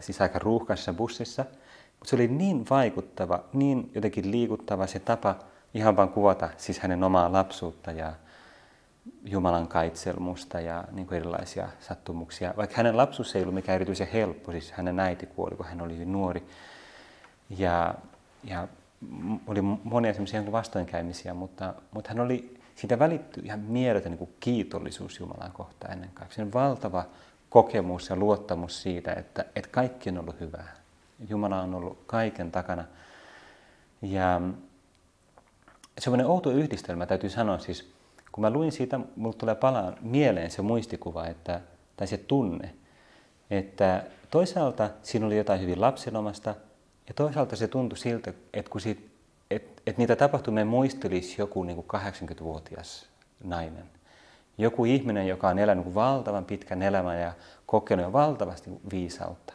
siis 0.00 0.20
aika 0.20 0.38
ruuhkaisessa 0.38 0.92
bussissa, 0.92 1.44
mutta 1.98 2.10
se 2.10 2.16
oli 2.16 2.28
niin 2.28 2.66
vaikuttava, 2.70 3.44
niin 3.52 3.90
jotenkin 3.94 4.30
liikuttava 4.30 4.86
se 4.86 4.98
tapa 4.98 5.36
ihan 5.74 5.96
vaan 5.96 6.08
kuvata 6.08 6.48
siis 6.56 6.78
hänen 6.78 7.04
omaa 7.04 7.32
lapsuutta 7.32 7.92
ja 7.92 8.12
Jumalan 9.24 9.68
kaitselmusta 9.68 10.60
ja 10.60 10.84
niin 10.92 11.06
kuin 11.06 11.16
erilaisia 11.16 11.68
sattumuksia. 11.80 12.54
Vaikka 12.56 12.76
hänen 12.76 12.96
lapsuus 12.96 13.36
ei 13.36 13.42
ollut 13.42 13.54
mikään 13.54 13.76
erityisen 13.76 14.08
helppo, 14.12 14.52
siis 14.52 14.72
hänen 14.72 15.00
äiti 15.00 15.26
kuoli, 15.26 15.56
kun 15.56 15.66
hän 15.66 15.80
oli 15.80 16.04
nuori. 16.04 16.42
Ja, 17.50 17.94
ja 18.44 18.68
oli 19.46 19.60
monia 19.62 20.12
semmoisia 20.12 20.52
vastoinkäymisiä, 20.52 21.34
mutta, 21.34 21.74
mutta 21.90 22.10
hän 22.10 22.20
oli, 22.20 22.60
siitä 22.74 22.98
välittyi 22.98 23.44
ihan 23.44 23.60
mieletön 23.60 24.12
niin 24.12 24.34
kiitollisuus 24.40 25.20
Jumalan 25.20 25.52
kohtaan 25.52 25.92
ennen 25.92 26.10
kaikkea. 26.14 26.36
Sen 26.36 26.52
valtava 26.52 27.04
kokemus 27.50 28.08
ja 28.08 28.16
luottamus 28.16 28.82
siitä, 28.82 29.12
että, 29.12 29.44
että 29.56 29.70
kaikki 29.70 30.10
on 30.10 30.18
ollut 30.18 30.40
hyvää. 30.40 30.76
Jumala 31.28 31.60
on 31.60 31.74
ollut 31.74 31.98
kaiken 32.06 32.52
takana. 32.52 32.84
Ja 34.02 34.40
semmoinen 35.98 36.26
outo 36.26 36.50
yhdistelmä 36.50 37.06
täytyy 37.06 37.30
sanoa 37.30 37.58
siis, 37.58 37.92
kun 38.32 38.42
mä 38.42 38.50
luin 38.50 38.72
siitä, 38.72 39.00
mulle 39.16 39.36
tulee 39.36 39.54
palaan 39.54 39.96
mieleen 40.00 40.50
se 40.50 40.62
muistikuva, 40.62 41.26
että, 41.26 41.60
tai 41.96 42.06
se 42.06 42.16
tunne, 42.16 42.74
että 43.50 44.04
toisaalta 44.30 44.90
siinä 45.02 45.26
oli 45.26 45.36
jotain 45.36 45.60
hyvin 45.60 45.80
lapsenomasta, 45.80 46.54
ja 47.08 47.14
toisaalta 47.14 47.56
se 47.56 47.68
tuntui 47.68 47.98
siltä, 47.98 48.32
että 48.54 48.70
kun 48.70 48.80
siitä, 48.80 49.00
että, 49.50 49.82
että 49.86 50.02
niitä 50.02 50.16
tapahtumia 50.16 50.64
muistelisi 50.64 51.34
joku 51.38 51.64
niin 51.64 51.76
kuin 51.76 52.02
80-vuotias 52.02 53.06
nainen. 53.44 53.95
Joku 54.58 54.84
ihminen, 54.84 55.28
joka 55.28 55.48
on 55.48 55.58
elänyt 55.58 55.94
valtavan 55.94 56.44
pitkän 56.44 56.82
elämän 56.82 57.20
ja 57.20 57.32
kokenut 57.66 58.04
jo 58.04 58.12
valtavasti 58.12 58.70
viisautta. 58.90 59.52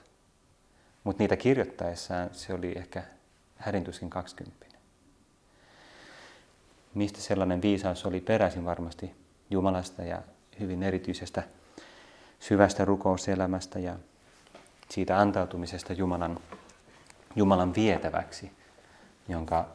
Mutta 1.03 1.23
niitä 1.23 1.37
kirjoittaessaan 1.37 2.29
se 2.31 2.53
oli 2.53 2.73
ehkä 2.77 3.03
hädintuskin 3.57 4.09
20 4.09 4.71
mistä 6.93 7.21
sellainen 7.21 7.61
viisaus 7.61 8.05
oli 8.05 8.21
peräisin 8.21 8.65
varmasti 8.65 9.15
Jumalasta 9.49 10.03
ja 10.03 10.21
hyvin 10.59 10.83
erityisestä 10.83 11.43
syvästä 12.39 12.85
rukouselämästä 12.85 13.79
ja 13.79 13.95
siitä 14.89 15.19
antautumisesta 15.19 15.93
Jumalan, 15.93 16.39
Jumalan 17.35 17.75
vietäväksi 17.75 18.51
jonka 19.29 19.65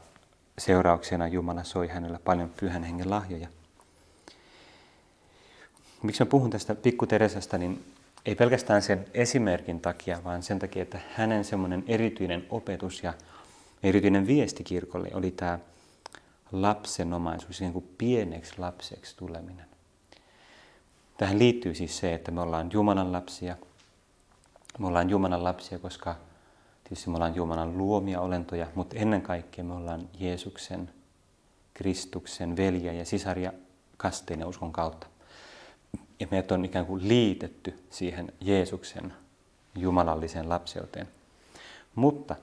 seurauksena 0.59 1.29
Jumala 1.29 1.65
soi 1.65 1.89
hänelle 1.89 2.19
paljon 2.19 2.51
pyhän 2.61 2.85
hengen 2.85 3.11
lahjoja. 3.11 3.49
Miksi 6.03 6.25
mä 6.25 6.31
puhun 6.31 6.51
tästä 6.51 6.75
pikku 6.75 7.07
Teresasta, 7.07 7.59
niin 7.59 7.85
ei 8.27 8.35
pelkästään 8.35 8.83
sen 8.83 9.07
esimerkin 9.15 9.81
takia, 9.81 10.25
vaan 10.25 10.43
sen 10.43 10.59
takia, 10.59 10.83
että 10.83 11.01
hänen 11.15 11.45
semmoinen 11.45 11.85
erityinen 11.87 12.47
opetus 12.51 13.03
ja 13.03 13.15
erityinen 13.83 14.27
viesti 14.27 14.65
kirkolle 14.65 15.11
oli 15.15 15.31
tämä 15.31 15.59
lapsenomaisuus, 16.53 17.61
niin 17.61 17.73
kuin 17.73 17.89
pieneksi 17.99 18.55
lapseksi 18.59 19.17
tuleminen. 19.17 19.67
Tähän 21.17 21.39
liittyy 21.39 21.75
siis 21.75 21.99
se, 21.99 22.15
että 22.15 22.31
me 22.31 22.41
ollaan 22.41 22.71
Jumalan 22.73 23.13
lapsia. 23.13 23.57
Me 24.79 24.87
ollaan 24.87 25.11
Jumalan 25.11 25.45
lapsia, 25.45 25.79
koska 25.79 26.17
tietysti 26.85 27.11
me 27.11 27.17
ollaan 27.17 27.35
Jumalan 27.35 27.79
luomia 27.79 28.21
olentoja, 28.21 28.67
mutta 28.75 28.97
ennen 28.97 29.23
kaikkea 29.23 29.65
me 29.65 29.75
ollaan 29.75 30.09
Jeesuksen, 30.19 30.91
Kristuksen 31.75 32.57
veljiä 32.57 32.93
ja 32.93 33.05
sisaria 33.05 33.53
kasteen 33.97 34.41
ja 34.41 34.47
uskon 34.47 34.73
kautta. 34.73 35.07
Ja 36.21 36.27
meidät 36.31 36.53
on 36.53 36.65
ikään 36.65 36.87
kuin 36.87 37.09
liitetty 37.09 37.79
siihen 37.91 38.33
Jeesuksen 38.41 39.13
jumalalliseen 39.75 40.49
lapseuteen. 40.49 41.09
Mutta 41.95 42.37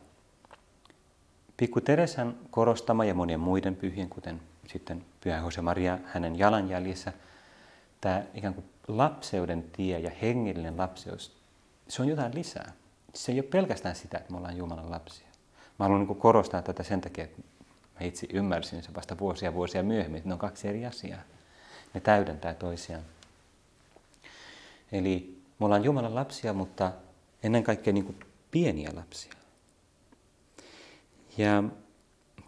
Pikku 1.57 1.81
Teresan 1.81 2.35
korostama 2.51 3.05
ja 3.05 3.13
monien 3.13 3.39
muiden 3.39 3.75
pyhien, 3.75 4.09
kuten 4.09 4.41
sitten 4.67 5.05
Pyhä 5.21 5.37
Jose 5.37 5.61
Maria 5.61 5.99
hänen 6.05 6.39
jalanjäljissä, 6.39 7.13
tämä 8.01 8.23
ikään 8.33 8.53
kuin 8.53 8.65
lapseuden 8.87 9.63
tie 9.63 9.99
ja 9.99 10.11
hengellinen 10.21 10.77
lapseus, 10.77 11.37
se 11.87 12.01
on 12.01 12.07
jotain 12.07 12.35
lisää. 12.35 12.73
Se 13.13 13.31
ei 13.31 13.39
ole 13.39 13.47
pelkästään 13.47 13.95
sitä, 13.95 14.17
että 14.17 14.31
me 14.31 14.37
ollaan 14.37 14.57
Jumalan 14.57 14.91
lapsia. 14.91 15.27
Mä 15.79 15.85
haluan 15.85 16.07
niin 16.07 16.15
korostaa 16.15 16.61
tätä 16.61 16.83
sen 16.83 17.01
takia, 17.01 17.23
että 17.23 17.41
mä 17.99 18.05
itse 18.05 18.27
ymmärsin 18.33 18.83
se 18.83 18.93
vasta 18.95 19.17
vuosia 19.19 19.53
vuosia 19.53 19.83
myöhemmin, 19.83 20.17
että 20.17 20.29
ne 20.29 20.33
on 20.33 20.39
kaksi 20.39 20.67
eri 20.67 20.85
asiaa. 20.85 21.21
Ne 21.93 22.01
täydentää 22.01 22.53
toisiaan. 22.53 23.03
Eli 24.93 25.41
me 25.59 25.65
ollaan 25.65 25.83
Jumalan 25.83 26.15
lapsia, 26.15 26.53
mutta 26.53 26.91
ennen 27.43 27.63
kaikkea 27.63 27.93
niin 27.93 28.05
kuin 28.05 28.19
pieniä 28.51 28.91
lapsia. 28.95 29.33
Ja 31.37 31.63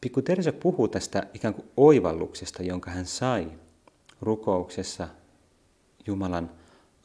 Pikku 0.02 0.22
Teresa 0.22 0.54
puhuu 0.54 0.88
tästä 0.88 1.28
ikään 1.34 1.54
kuin 1.54 1.68
oivalluksesta, 1.78 2.64
jonka 2.64 2.92
hän 2.92 3.06
sai 3.06 3.52
rukouksessa 4.22 5.08
Jumalan 6.08 6.52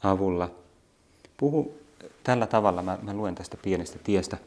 avulla. 0.03 0.51
Puhu 1.37 1.73
tällä 2.23 2.47
tavalla, 2.47 2.81
mä, 2.81 2.97
mä 3.01 3.13
luen 3.13 3.35
tästä 3.35 3.57
pienestä 3.57 3.99
tiestä 4.03 4.37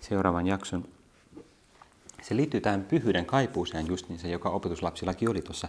seuraavan 0.00 0.46
jakson. 0.46 0.88
Se 2.22 2.36
liittyy 2.36 2.60
tähän 2.60 2.84
pyhyyden 2.84 3.26
kaipuuseen 3.26 3.86
just 3.86 4.08
niin 4.08 4.18
se, 4.18 4.28
joka 4.28 4.50
opetuslapsillakin 4.50 5.28
oli 5.28 5.42
tuossa 5.42 5.68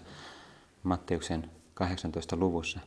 Matteuksen 0.84 1.52
18 1.74 2.36
luvussa. 2.36 2.80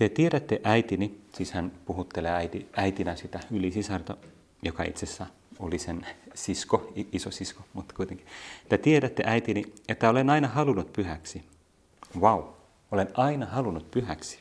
Te 0.00 0.08
tiedätte 0.08 0.60
äitini, 0.64 1.20
siis 1.34 1.52
hän 1.52 1.72
puhuttelee 1.84 2.30
äiti, 2.30 2.66
äitinä 2.76 3.16
sitä 3.16 3.40
ylisisarta, 3.50 4.16
joka 4.62 4.82
itse 4.82 5.04
asiassa 5.06 5.26
oli 5.58 5.78
sen 5.78 6.06
sisko, 6.34 6.92
iso 7.12 7.30
sisko, 7.30 7.62
mutta 7.72 7.94
kuitenkin. 7.94 8.26
Te 8.68 8.78
tiedätte 8.78 9.22
äitini, 9.26 9.64
että 9.88 10.10
olen 10.10 10.30
aina 10.30 10.48
halunnut 10.48 10.92
pyhäksi. 10.92 11.44
Wow, 12.20 12.44
olen 12.90 13.08
aina 13.14 13.46
halunnut 13.46 13.90
pyhäksi. 13.90 14.40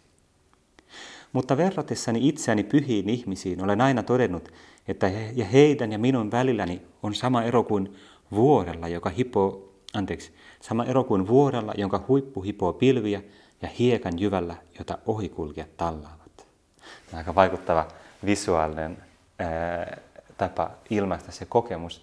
Mutta 1.33 1.57
verratessani 1.57 2.27
itseäni 2.27 2.63
pyhiin 2.63 3.09
ihmisiin 3.09 3.63
olen 3.63 3.81
aina 3.81 4.03
todennut, 4.03 4.49
että 4.87 5.07
he, 5.07 5.31
ja 5.35 5.45
heidän 5.45 5.91
ja 5.91 5.99
minun 5.99 6.31
välilläni 6.31 6.81
on 7.03 7.15
sama 7.15 7.43
ero 7.43 7.63
kuin 7.63 7.95
vuorella, 8.31 8.87
joka 8.87 9.09
hipoo, 9.09 9.68
anteeksi, 9.93 10.33
sama 10.61 10.85
ero 10.85 11.03
kuin 11.03 11.27
vuorella, 11.27 11.73
jonka 11.77 12.03
huippu 12.07 12.41
hipoo 12.41 12.73
pilviä 12.73 13.21
ja 13.61 13.67
hiekan 13.79 14.19
jyvällä, 14.19 14.55
jota 14.79 14.97
ohikulkijat 15.05 15.77
tallaavat. 15.77 16.19
Tämä 16.37 17.13
on 17.13 17.17
aika 17.17 17.35
vaikuttava 17.35 17.87
visuaalinen 18.25 18.97
ää, 19.39 19.97
tapa 20.37 20.71
ilmaista 20.89 21.31
se 21.31 21.45
kokemus. 21.45 22.01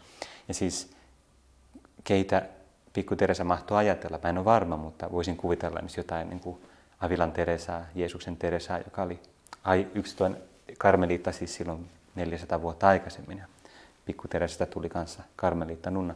Ja 0.48 0.54
siis 0.54 0.90
keitä 2.04 2.42
pikku 2.92 3.16
Teresa 3.16 3.44
mahtoi 3.44 3.78
ajatella, 3.78 4.20
mä 4.22 4.28
en 4.28 4.38
ole 4.38 4.44
varma, 4.44 4.76
mutta 4.76 5.12
voisin 5.12 5.36
kuvitella 5.36 5.80
niin 5.80 5.90
jotain 5.96 6.28
niin 6.30 6.40
kuin 6.40 6.58
Avilan 7.00 7.32
Teresaa, 7.32 7.84
Jeesuksen 7.94 8.36
Teresaa, 8.36 8.78
joka 8.78 9.02
oli 9.02 9.20
ai, 9.64 9.86
yksi 9.94 10.16
tuon 10.16 10.36
karmeliitta 10.78 11.32
siis 11.32 11.54
silloin 11.54 11.88
400 12.14 12.62
vuotta 12.62 12.88
aikaisemmin. 12.88 13.38
Ja 13.38 13.44
pikku 14.04 14.28
Teresasta 14.28 14.66
tuli 14.66 14.88
kanssa 14.88 15.22
karmeliitta 15.36 15.90
nunna. 15.90 16.14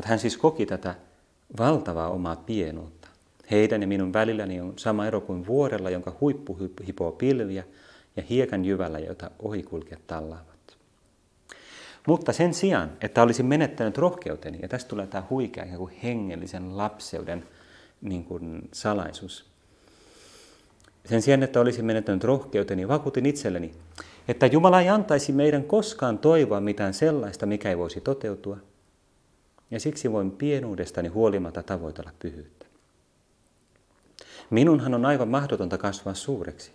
Mutta 0.00 0.08
hän 0.08 0.18
siis 0.18 0.36
koki 0.36 0.66
tätä 0.66 0.94
valtavaa 1.58 2.10
omaa 2.10 2.36
pienuutta. 2.36 3.08
Heidän 3.50 3.80
ja 3.80 3.88
minun 3.88 4.12
välilläni 4.12 4.60
on 4.60 4.72
sama 4.76 5.06
ero 5.06 5.20
kuin 5.20 5.46
vuorella, 5.46 5.90
jonka 5.90 6.16
huippu 6.20 6.58
hipoo 6.86 7.12
pilviä 7.12 7.64
ja 8.16 8.22
hiekan 8.30 8.64
jyvällä, 8.64 8.98
jota 8.98 9.30
ohikulkijat 9.38 10.06
tallaavat. 10.06 10.76
Mutta 12.06 12.32
sen 12.32 12.54
sijaan, 12.54 12.90
että 13.00 13.22
olisin 13.22 13.46
menettänyt 13.46 13.98
rohkeuteni, 13.98 14.58
ja 14.62 14.68
tästä 14.68 14.88
tulee 14.88 15.06
tämä 15.06 15.24
huikea 15.30 15.64
ikään 15.64 15.78
kuin 15.78 15.94
hengellisen 16.02 16.76
lapseuden 16.76 17.44
niin 18.00 18.24
kuin 18.24 18.68
salaisuus. 18.72 19.46
Sen 21.04 21.22
sijaan, 21.22 21.42
että 21.42 21.60
olisin 21.60 21.84
menettänyt 21.84 22.24
rohkeuteni, 22.24 22.88
vakuutin 22.88 23.26
itselleni, 23.26 23.72
että 24.28 24.46
Jumala 24.46 24.80
ei 24.80 24.88
antaisi 24.88 25.32
meidän 25.32 25.64
koskaan 25.64 26.18
toivoa 26.18 26.60
mitään 26.60 26.94
sellaista, 26.94 27.46
mikä 27.46 27.70
ei 27.70 27.78
voisi 27.78 28.00
toteutua. 28.00 28.69
Ja 29.70 29.80
siksi 29.80 30.12
voin 30.12 30.30
pienuudestani 30.30 31.08
huolimatta 31.08 31.62
tavoitella 31.62 32.10
pyhyyttä. 32.18 32.66
Minunhan 34.50 34.94
on 34.94 35.06
aivan 35.06 35.28
mahdotonta 35.28 35.78
kasvaa 35.78 36.14
suureksi. 36.14 36.72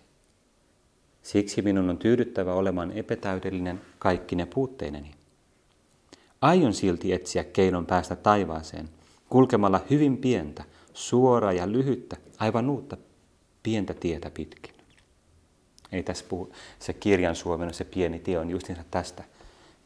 Siksi 1.22 1.62
minun 1.62 1.90
on 1.90 1.98
tyydyttävä 1.98 2.54
olemaan 2.54 2.92
epätäydellinen 2.92 3.80
kaikkine 3.98 4.46
puutteineni. 4.46 5.14
Aion 6.40 6.74
silti 6.74 7.12
etsiä 7.12 7.44
keinon 7.44 7.86
päästä 7.86 8.16
taivaaseen, 8.16 8.88
kulkemalla 9.28 9.80
hyvin 9.90 10.16
pientä, 10.16 10.64
suoraa 10.94 11.52
ja 11.52 11.72
lyhyttä, 11.72 12.16
aivan 12.38 12.70
uutta 12.70 12.96
pientä 13.62 13.94
tietä 13.94 14.30
pitkin. 14.30 14.74
Ei 15.92 16.02
tässä 16.02 16.24
puhu, 16.28 16.52
se 16.78 16.92
kirjan 16.92 17.36
suomena, 17.36 17.72
se 17.72 17.84
pieni 17.84 18.18
tie 18.18 18.38
on 18.38 18.50
justiinsa 18.50 18.84
tästä, 18.90 19.24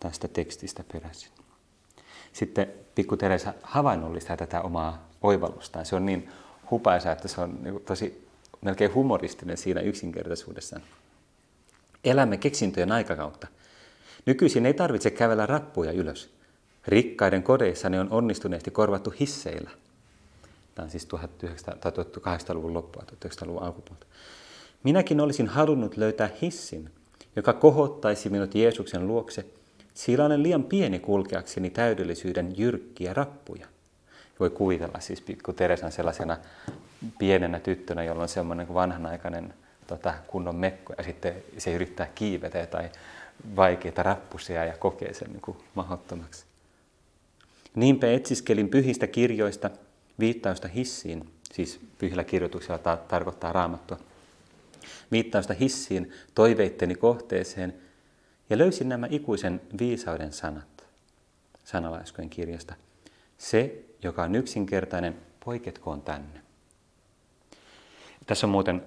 tästä 0.01 0.29
tekstistä 0.29 0.85
peräisin. 0.93 1.40
Sitten 2.33 2.73
pikku 2.95 3.17
Teresa 3.17 3.55
havainnollistaa 3.63 4.37
tätä 4.37 4.61
omaa 4.61 5.09
oivallustaan. 5.23 5.87
Se 5.87 5.97
on 5.97 6.07
niin 6.07 6.29
hupaisa, 6.71 7.13
että 7.13 7.29
se 7.29 7.41
on 7.41 7.59
niinku 7.63 7.81
tosi 7.81 8.29
melkein 8.61 8.95
humoristinen 8.95 9.57
siinä 9.57 9.81
yksinkertaisuudessaan. 9.81 10.83
Elämme 12.05 12.37
keksintöjen 12.37 12.93
aikakautta. 12.93 13.47
Nykyisin 14.27 14.67
ei 14.67 14.75
tarvitse 14.75 15.11
kävellä 15.11 15.47
rappuja 15.47 15.93
ylös. 15.93 16.31
Rikkaiden 16.87 17.43
kodeissa 17.43 17.89
ne 17.89 18.01
on 18.01 18.11
onnistuneesti 18.11 18.71
korvattu 18.71 19.15
hisseillä. 19.21 19.71
Tämä 20.75 20.85
on 20.85 20.91
siis 20.91 21.09
1800-luvun 21.15 22.75
loppua, 22.75 23.03
1900-luvun 23.03 23.63
alkupuolta. 23.63 24.07
Minäkin 24.83 25.21
olisin 25.21 25.47
halunnut 25.47 25.97
löytää 25.97 26.31
hissin, 26.43 26.91
joka 27.37 27.53
kohottaisi 27.53 28.29
minut 28.31 28.55
Jeesuksen 28.55 29.07
luokse, 29.07 29.47
sillä 29.95 30.25
olen 30.25 30.43
liian 30.43 30.65
pieni 30.65 30.99
kulkeakseni 30.99 31.71
täydellisyyden 31.71 32.59
jyrkkiä 32.59 33.15
rappuja. 33.15 33.67
Voi 34.41 34.51
kuvitella 34.51 35.01
siis 35.01 35.21
pikku 35.21 35.53
Teresan 35.53 35.93
sellaisena 35.93 36.37
pienenä 37.19 37.61
tyttönä, 37.61 38.05
jolla 38.05 38.23
on 38.23 38.29
semmoinen 38.29 38.75
vanhanaikainen 38.75 39.55
tota, 39.87 40.15
kunnon 40.27 40.57
mekko 40.57 40.95
ja 40.99 41.05
sitten 41.05 41.35
se 41.59 41.73
yrittää 41.73 42.09
kiivetä 42.15 42.67
tai 42.67 42.91
vaikeita 43.57 44.03
rappusia 44.03 44.65
ja 44.65 44.77
kokee 44.77 45.15
sen 45.15 45.29
niin 45.29 45.41
kuin 45.41 45.57
mahdottomaksi. 45.75 46.45
Niinpä 47.75 48.13
etsiskelin 48.13 48.69
pyhistä 48.69 49.07
kirjoista 49.07 49.71
viittausta 50.21 50.69
hissiin, 50.69 51.31
siis 51.53 51.81
pyhillä 51.99 52.25
kirjoituksilla 52.25 52.79
ta- 52.79 52.99
tarkoittaa 53.09 53.53
raamattua, 53.53 53.99
viittausta 55.13 55.55
hissiin 55.55 56.13
toiveitteni 56.35 56.95
kohteeseen 56.95 57.75
ja 58.51 58.59
löysin 58.59 58.89
nämä 58.89 59.07
ikuisen 59.11 59.61
viisauden 59.79 60.33
sanat 60.33 60.87
sanalaiskojen 61.65 62.31
kirjasta. 62.31 62.75
Se, 63.39 63.85
joka 64.03 64.23
on 64.23 64.35
yksinkertainen, 64.35 65.17
poiketkoon 65.45 66.03
tänne. 66.03 66.41
Tässä 68.27 68.47
on 68.47 68.51
muuten 68.51 68.83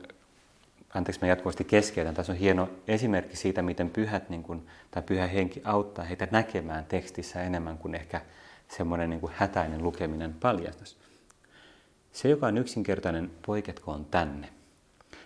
anteeksi 0.93 1.21
mä 1.21 1.27
jatkuvasti 1.27 1.63
keskeytän, 1.63 2.13
tässä 2.13 2.31
on 2.31 2.37
hieno 2.37 2.69
esimerkki 2.87 3.35
siitä, 3.35 3.61
miten 3.61 3.89
pyhät 3.89 4.29
niin 4.29 4.43
kun, 4.43 4.65
tai 4.91 5.03
pyhä 5.03 5.27
henki 5.27 5.61
auttaa 5.63 6.05
heitä 6.05 6.27
näkemään 6.31 6.85
tekstissä 6.85 7.43
enemmän 7.43 7.77
kuin 7.77 7.95
ehkä 7.95 8.21
semmoinen 8.67 9.09
niin 9.09 9.19
kuin 9.19 9.33
hätäinen 9.35 9.83
lukeminen 9.83 10.33
paljastus. 10.33 10.97
Se, 12.11 12.29
joka 12.29 12.47
on 12.47 12.57
yksinkertainen, 12.57 13.31
poiketkoon 13.45 14.05
tänne. 14.05 14.49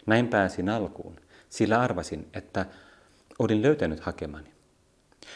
Näin 0.06 0.28
pääsin 0.28 0.70
alkuun, 0.70 1.16
sillä 1.50 1.82
arvasin, 1.82 2.28
että 2.34 2.66
olin 3.40 3.62
löytänyt 3.62 4.00
hakemani. 4.00 4.52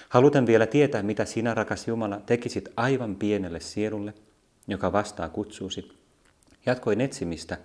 Halutan 0.10 0.46
vielä 0.46 0.68
tietää, 0.68 1.04
mitä 1.04 1.26
sinä, 1.26 1.54
rakas 1.54 1.88
Jumala, 1.88 2.20
tekisit 2.20 2.70
aivan 2.78 3.16
pienelle 3.16 3.60
sielulle, 3.60 4.14
joka 4.68 4.92
vastaa 4.92 5.30
kutsuusi. 5.30 5.98
Jatkoin 6.66 7.02
etsimistä, 7.02 7.58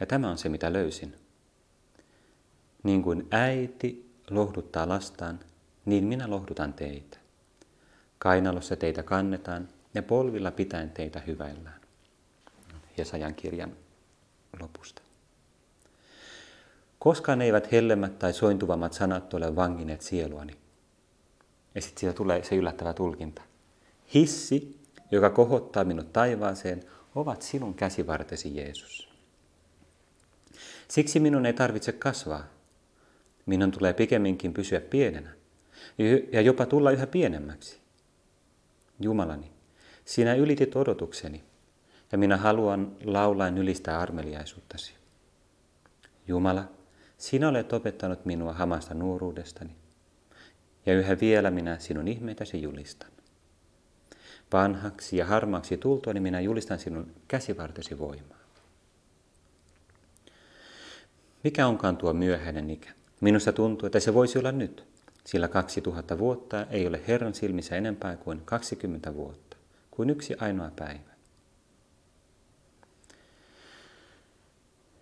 ja 0.00 0.06
tämä 0.06 0.30
on 0.30 0.38
se, 0.38 0.48
mitä 0.48 0.72
löysin. 0.72 1.14
Niin 2.82 3.02
kuin 3.02 3.26
äiti 3.30 4.10
lohduttaa 4.30 4.88
lastaan, 4.88 5.40
niin 5.84 6.04
minä 6.04 6.30
lohdutan 6.30 6.72
teitä. 6.72 7.18
Kainalossa 8.18 8.76
teitä 8.76 9.02
kannetaan 9.02 9.68
ja 9.94 10.02
polvilla 10.02 10.50
pitäen 10.50 10.90
teitä 10.90 11.20
hyväillään. 11.20 11.80
Jesajan 12.96 13.34
kirjan 13.34 13.76
lopusta. 14.60 15.02
Koskaan 17.04 17.42
eivät 17.42 17.72
hellemmät 17.72 18.18
tai 18.18 18.32
sointuvammat 18.32 18.92
sanat 18.92 19.34
ole 19.34 19.56
vangineet 19.56 20.02
sieluani. 20.02 20.56
Ja 21.74 21.80
sitten 21.80 22.00
siitä 22.00 22.16
tulee 22.16 22.44
se 22.44 22.56
yllättävä 22.56 22.92
tulkinta. 22.92 23.42
Hissi, 24.14 24.80
joka 25.10 25.30
kohottaa 25.30 25.84
minut 25.84 26.12
taivaaseen, 26.12 26.84
ovat 27.14 27.42
sinun 27.42 27.74
käsivartesi 27.74 28.56
Jeesus. 28.56 29.08
Siksi 30.88 31.20
minun 31.20 31.46
ei 31.46 31.52
tarvitse 31.52 31.92
kasvaa. 31.92 32.44
Minun 33.46 33.70
tulee 33.70 33.92
pikemminkin 33.92 34.54
pysyä 34.54 34.80
pienenä 34.80 35.30
ja 36.32 36.40
jopa 36.40 36.66
tulla 36.66 36.90
yhä 36.90 37.06
pienemmäksi. 37.06 37.78
Jumalani, 39.00 39.52
sinä 40.04 40.34
ylitit 40.34 40.76
odotukseni 40.76 41.44
ja 42.12 42.18
minä 42.18 42.36
haluan 42.36 42.96
laulain 43.04 43.58
ylistää 43.58 44.00
armeliaisuuttasi. 44.00 44.94
Jumala, 46.28 46.64
sinä 47.24 47.48
olet 47.48 47.72
opettanut 47.72 48.24
minua 48.24 48.52
hamasta 48.52 48.94
nuoruudestani 48.94 49.76
ja 50.86 50.94
yhä 50.94 51.20
vielä 51.20 51.50
minä 51.50 51.78
sinun 51.78 52.08
ihmeitäsi 52.08 52.62
julistan. 52.62 53.10
Vanhaksi 54.52 55.16
ja 55.16 55.26
harmaaksi 55.26 55.76
tultuani 55.76 56.20
minä 56.20 56.40
julistan 56.40 56.78
sinun 56.78 57.12
käsivartesi 57.28 57.98
voimaa. 57.98 58.38
Mikä 61.44 61.66
onkaan 61.66 61.96
tuo 61.96 62.12
myöhäinen 62.12 62.70
ikä? 62.70 62.90
Minusta 63.20 63.52
tuntuu, 63.52 63.86
että 63.86 64.00
se 64.00 64.14
voisi 64.14 64.38
olla 64.38 64.52
nyt, 64.52 64.84
sillä 65.26 65.48
2000 65.48 66.18
vuotta 66.18 66.66
ei 66.70 66.86
ole 66.86 67.00
Herran 67.08 67.34
silmissä 67.34 67.76
enempää 67.76 68.16
kuin 68.16 68.42
20 68.44 69.14
vuotta, 69.14 69.56
kuin 69.90 70.10
yksi 70.10 70.36
ainoa 70.40 70.70
päivä. 70.76 71.14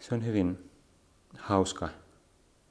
Se 0.01 0.15
on 0.15 0.27
hyvin 0.27 0.71
hauska, 1.39 1.89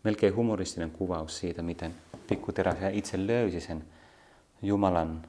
melkein 0.04 0.36
humoristinen 0.36 0.92
kuvaus 0.92 1.38
siitä, 1.38 1.62
miten 1.62 1.96
pikkuterässä 2.28 2.90
itse 2.90 3.28
löysi 3.28 3.62
sen 3.62 3.84
Jumalan 4.62 5.22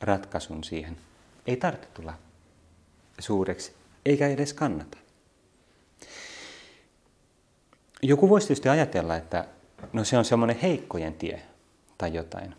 ratkaisun 0.00 0.64
siihen. 0.64 0.96
Ei 1.46 1.56
tarvitse 1.56 1.88
tulla 1.94 2.14
suureksi, 3.18 3.72
eikä 4.06 4.28
edes 4.28 4.52
kannata. 4.52 4.98
Joku 8.02 8.28
voisi 8.28 8.46
tietysti 8.46 8.68
ajatella, 8.68 9.16
että 9.16 9.44
no 9.92 10.04
se 10.04 10.18
on 10.18 10.24
semmoinen 10.24 10.56
heikkojen 10.56 11.14
tie 11.14 11.42
tai 11.98 12.14
jotain. 12.14 12.54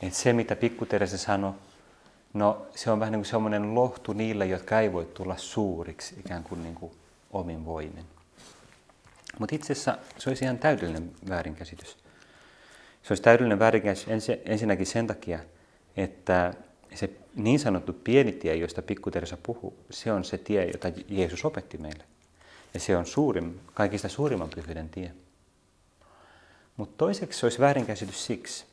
Että 0.00 0.18
se, 0.18 0.32
mitä 0.32 0.56
pikku 0.56 0.86
sanoi, 1.16 1.52
no 2.34 2.66
se 2.74 2.90
on 2.90 3.00
vähän 3.00 3.12
niin 3.12 3.20
kuin 3.20 3.30
semmoinen 3.30 3.74
lohtu 3.74 4.12
niille, 4.12 4.46
jotka 4.46 4.80
ei 4.80 4.92
voi 4.92 5.04
tulla 5.04 5.36
suuriksi 5.36 6.14
ikään 6.20 6.44
kuin, 6.44 6.62
niin 6.62 6.74
kuin 6.74 6.92
omin 7.30 7.64
voimin. 7.64 8.04
Mutta 9.38 9.54
itse 9.54 9.72
asiassa 9.72 9.98
se 10.18 10.30
olisi 10.30 10.44
ihan 10.44 10.58
täydellinen 10.58 11.12
väärinkäsitys. 11.28 11.96
Se 13.02 13.12
olisi 13.12 13.22
täydellinen 13.22 13.58
väärinkäsitys 13.58 14.28
ensinnäkin 14.44 14.86
sen 14.86 15.06
takia, 15.06 15.38
että 15.96 16.54
se 16.94 17.10
niin 17.34 17.60
sanottu 17.60 17.92
pieni 17.92 18.32
tie, 18.32 18.56
josta 18.56 18.82
pikku 18.82 19.10
Teresa 19.10 19.36
puhuu, 19.42 19.76
se 19.90 20.12
on 20.12 20.24
se 20.24 20.38
tie, 20.38 20.66
jota 20.66 20.88
Jeesus 21.08 21.44
opetti 21.44 21.78
meille. 21.78 22.04
Ja 22.74 22.80
se 22.80 22.96
on 22.96 23.06
suurin, 23.06 23.60
kaikista 23.74 24.08
suurimman 24.08 24.50
pyhyyden 24.50 24.88
tie. 24.88 25.12
Mutta 26.76 26.94
toiseksi 26.98 27.38
se 27.40 27.46
olisi 27.46 27.58
väärinkäsitys 27.58 28.26
siksi, 28.26 28.64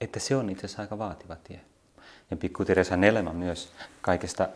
että 0.00 0.20
se 0.20 0.36
on 0.36 0.50
itse 0.50 0.66
asiassa 0.66 0.82
aika 0.82 0.98
vaativa 0.98 1.36
tie. 1.36 1.60
Ja 2.30 2.36
pikku 2.36 2.64
Teresan 2.64 3.04
elämä 3.04 3.32
myös 3.32 3.72
kaikesta 4.00 4.48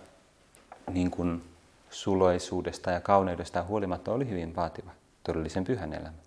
niin 0.93 1.11
kuin 1.11 1.43
suloisuudesta 1.91 2.91
ja 2.91 3.01
kauneudesta 3.01 3.63
huolimatta 3.63 4.13
oli 4.13 4.29
hyvin 4.29 4.57
vaativa, 4.57 4.91
todellisen 5.23 5.65
pyhän 5.65 5.93
elämä. 5.93 6.19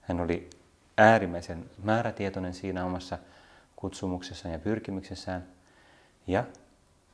Hän 0.00 0.20
oli 0.20 0.50
äärimmäisen 0.96 1.70
määrätietoinen 1.82 2.54
siinä 2.54 2.84
omassa 2.84 3.18
kutsumuksessaan 3.76 4.52
ja 4.52 4.58
pyrkimyksessään. 4.58 5.44
Ja 6.26 6.44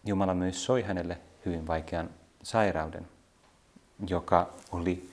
Jumala 0.05 0.35
myös 0.35 0.65
soi 0.65 0.83
hänelle 0.83 1.19
hyvin 1.47 1.67
vaikean 1.67 2.11
sairauden, 2.43 3.09
joka 4.09 4.55
oli 4.73 5.11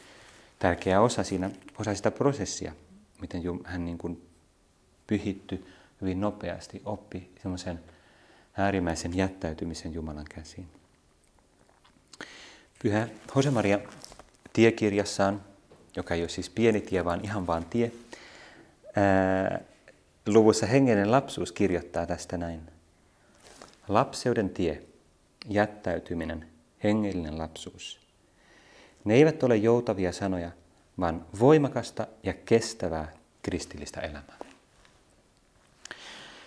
tärkeä 0.59 1.01
osa, 1.01 1.23
siinä, 1.23 1.49
osa 1.79 1.95
sitä 1.95 2.11
prosessia, 2.11 2.73
miten 3.21 3.41
hän 3.63 3.85
niin 3.85 3.97
kuin 3.97 4.27
pyhitty 5.07 5.65
hyvin 6.01 6.21
nopeasti, 6.21 6.81
oppi 6.85 7.31
semmoisen 7.41 7.79
äärimmäisen 8.57 9.17
jättäytymisen 9.17 9.93
Jumalan 9.93 10.25
käsiin. 10.35 10.80
Pyhä 12.83 13.07
Josemaria 13.35 13.79
tiekirjassaan, 14.53 15.41
joka 15.95 16.15
ei 16.15 16.21
ole 16.21 16.29
siis 16.29 16.49
pieni 16.49 16.81
tie, 16.81 17.05
vaan 17.05 17.19
ihan 17.23 17.47
vaan 17.47 17.65
tie, 17.65 17.91
ää, 18.95 19.61
luvussa 20.27 20.65
Hengenen 20.65 21.11
lapsuus 21.11 21.51
kirjoittaa 21.51 22.05
tästä 22.05 22.37
näin. 22.37 22.61
Lapseuden 23.87 24.49
tie, 24.49 24.81
jättäytyminen, 25.49 26.47
hengellinen 26.83 27.37
lapsuus. 27.37 27.99
Ne 29.03 29.13
eivät 29.13 29.43
ole 29.43 29.55
joutavia 29.55 30.11
sanoja, 30.11 30.51
vaan 30.99 31.25
voimakasta 31.39 32.07
ja 32.23 32.33
kestävää 32.33 33.11
kristillistä 33.43 34.01
elämää. 34.01 34.37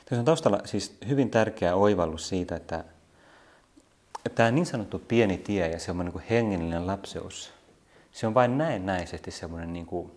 Tässä 0.05 0.19
on 0.19 0.25
taustalla 0.25 0.61
siis 0.65 0.97
hyvin 1.09 1.31
tärkeä 1.31 1.75
oivallus 1.75 2.29
siitä, 2.29 2.57
että 2.57 2.85
tämä 4.31 4.51
niin 4.51 4.67
sanottu 4.67 4.99
pieni 4.99 5.39
tie 5.39 5.69
ja 5.69 5.79
semmoinen 5.79 6.15
niin 6.15 6.25
hengellinen 6.31 6.87
lapseus, 6.87 7.53
se 8.13 8.27
on 8.27 8.35
vain 8.35 8.59
näennäisesti 8.59 9.31
semmoinen 9.31 9.73
niin 9.73 9.87
kuin, 9.87 10.11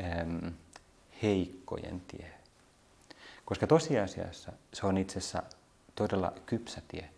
ähm, 0.00 0.46
heikkojen 1.22 2.00
tie. 2.00 2.30
Koska 3.44 3.66
tosiasiassa 3.66 4.52
se 4.72 4.86
on 4.86 4.98
itse 4.98 5.18
asiassa 5.18 5.42
todella 5.94 6.32
kypsä 6.46 6.82
tie, 6.88 7.08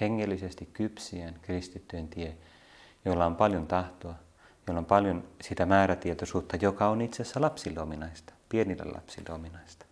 hengellisesti 0.00 0.68
kypsien 0.72 1.34
kristittyjen 1.42 2.08
tie, 2.08 2.36
jolla 3.04 3.26
on 3.26 3.36
paljon 3.36 3.66
tahtoa, 3.66 4.14
jolla 4.66 4.78
on 4.78 4.86
paljon 4.86 5.24
sitä 5.42 5.66
määrätietoisuutta, 5.66 6.56
joka 6.56 6.88
on 6.88 7.00
itse 7.00 7.22
asiassa 7.22 7.40
lapsille 7.40 7.80
ominaista, 7.80 8.32
pienille 8.48 8.84
lapsille 8.84 9.30
ominaista. 9.30 9.86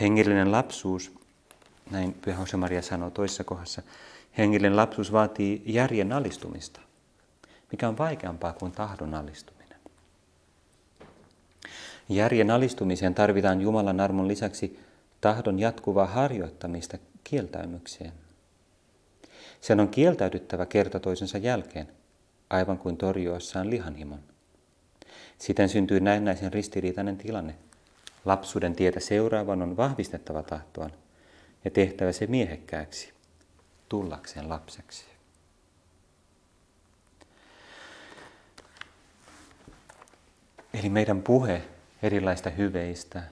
Hengellinen 0.00 0.52
lapsuus, 0.52 1.25
näin 1.90 2.14
Pyhä 2.14 2.44
Maria 2.56 2.82
sanoo 2.82 3.10
toisessa 3.10 3.44
kohdassa, 3.44 3.82
hengellinen 4.38 4.76
lapsuus 4.76 5.12
vaatii 5.12 5.62
järjen 5.66 6.12
alistumista, 6.12 6.80
mikä 7.72 7.88
on 7.88 7.98
vaikeampaa 7.98 8.52
kuin 8.52 8.72
tahdon 8.72 9.14
alistuminen. 9.14 9.78
Järjen 12.08 12.50
alistumiseen 12.50 13.14
tarvitaan 13.14 13.60
Jumalan 13.60 14.00
armon 14.00 14.28
lisäksi 14.28 14.80
tahdon 15.20 15.58
jatkuvaa 15.58 16.06
harjoittamista 16.06 16.98
kieltäymykseen. 17.24 18.12
Sen 19.60 19.80
on 19.80 19.88
kieltäydyttävä 19.88 20.66
kerta 20.66 21.00
toisensa 21.00 21.38
jälkeen, 21.38 21.88
aivan 22.50 22.78
kuin 22.78 22.96
torjuessaan 22.96 23.70
lihanhimon. 23.70 24.20
Siten 25.38 25.68
syntyy 25.68 26.00
näennäisen 26.00 26.52
ristiriitainen 26.52 27.16
tilanne. 27.16 27.54
Lapsuuden 28.24 28.74
tietä 28.74 29.00
seuraavan 29.00 29.62
on 29.62 29.76
vahvistettava 29.76 30.42
tahtoaan 30.42 30.92
ja 31.66 31.70
tehtävä 31.70 32.12
se 32.12 32.26
miehekkääksi, 32.26 33.12
tullakseen 33.88 34.48
lapseksi. 34.48 35.04
Eli 40.74 40.88
meidän 40.88 41.22
puhe 41.22 41.62
erilaista 42.02 42.50
hyveistä, 42.50 43.22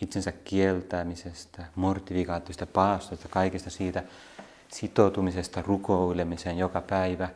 itsensä 0.00 0.32
kieltämisestä, 0.32 1.64
mortifikaatiosta, 1.74 2.66
paastosta, 2.66 3.28
kaikesta 3.28 3.70
siitä 3.70 4.04
sitoutumisesta 4.72 5.62
rukoilemiseen 5.62 6.58
joka 6.58 6.80
päivä, 6.80 7.28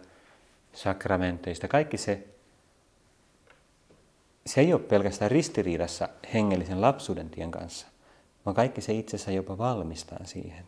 sakramenteista, 0.72 1.68
kaikki 1.68 1.98
se, 1.98 2.26
se 4.46 4.60
ei 4.60 4.72
ole 4.72 4.82
pelkästään 4.82 5.30
ristiriidassa 5.30 6.08
hengellisen 6.34 6.80
lapsuuden 6.80 7.30
tien 7.30 7.50
kanssa, 7.50 7.91
vaan 8.46 8.54
kaikki 8.54 8.80
se 8.80 8.92
itsessä 8.92 9.32
jopa 9.32 9.58
valmistaa 9.58 10.20
siihen 10.24 10.64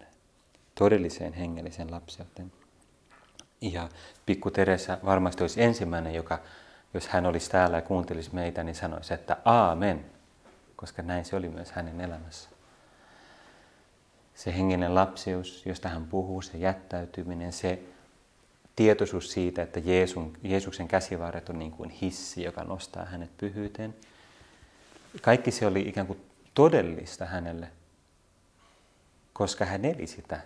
todelliseen 0.74 1.32
hengellisen 1.32 1.90
lapseuteen. 1.90 2.52
Ja 3.60 3.88
pikku 4.26 4.50
Teresa 4.50 4.98
varmasti 5.04 5.44
olisi 5.44 5.62
ensimmäinen, 5.62 6.14
joka 6.14 6.38
jos 6.94 7.08
hän 7.08 7.26
olisi 7.26 7.50
täällä 7.50 7.76
ja 7.76 7.82
kuuntelisi 7.82 8.34
meitä, 8.34 8.64
niin 8.64 8.74
sanoisi, 8.74 9.14
että 9.14 9.36
aamen, 9.44 10.04
koska 10.76 11.02
näin 11.02 11.24
se 11.24 11.36
oli 11.36 11.48
myös 11.48 11.72
hänen 11.72 12.00
elämässä. 12.00 12.48
Se 14.34 14.54
henginen 14.54 14.94
lapsius, 14.94 15.66
josta 15.66 15.88
hän 15.88 16.06
puhuu, 16.06 16.42
se 16.42 16.58
jättäytyminen, 16.58 17.52
se 17.52 17.78
tietoisuus 18.76 19.32
siitä, 19.32 19.62
että 19.62 19.80
Jeesun, 19.80 20.36
Jeesuksen 20.42 20.88
käsivarret 20.88 21.48
on 21.48 21.58
niin 21.58 21.70
kuin 21.70 21.90
hissi, 21.90 22.42
joka 22.42 22.64
nostaa 22.64 23.04
hänet 23.04 23.36
pyhyyteen. 23.36 23.94
Kaikki 25.22 25.50
se 25.50 25.66
oli 25.66 25.80
ikään 25.80 26.06
kuin 26.06 26.20
todellista 26.54 27.26
hänelle, 27.26 27.68
koska 29.32 29.64
hän 29.64 29.84
eli 29.84 30.06
sitä 30.06 30.40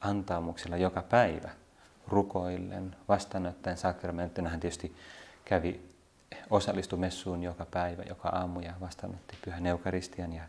antaumuksella 0.00 0.76
joka 0.76 1.02
päivä 1.02 1.50
rukoillen, 2.08 2.96
vastaanottaen 3.08 3.76
sakramenttina. 3.76 4.50
Hän 4.50 4.60
tietysti 4.60 4.96
kävi, 5.44 5.80
osallistui 6.50 6.98
messuun 6.98 7.42
joka 7.42 7.66
päivä, 7.66 8.02
joka 8.02 8.28
aamu 8.28 8.60
ja 8.60 8.72
vastaanotti 8.80 9.38
pyhän 9.44 9.66
eukaristian 9.66 10.32
ja 10.32 10.42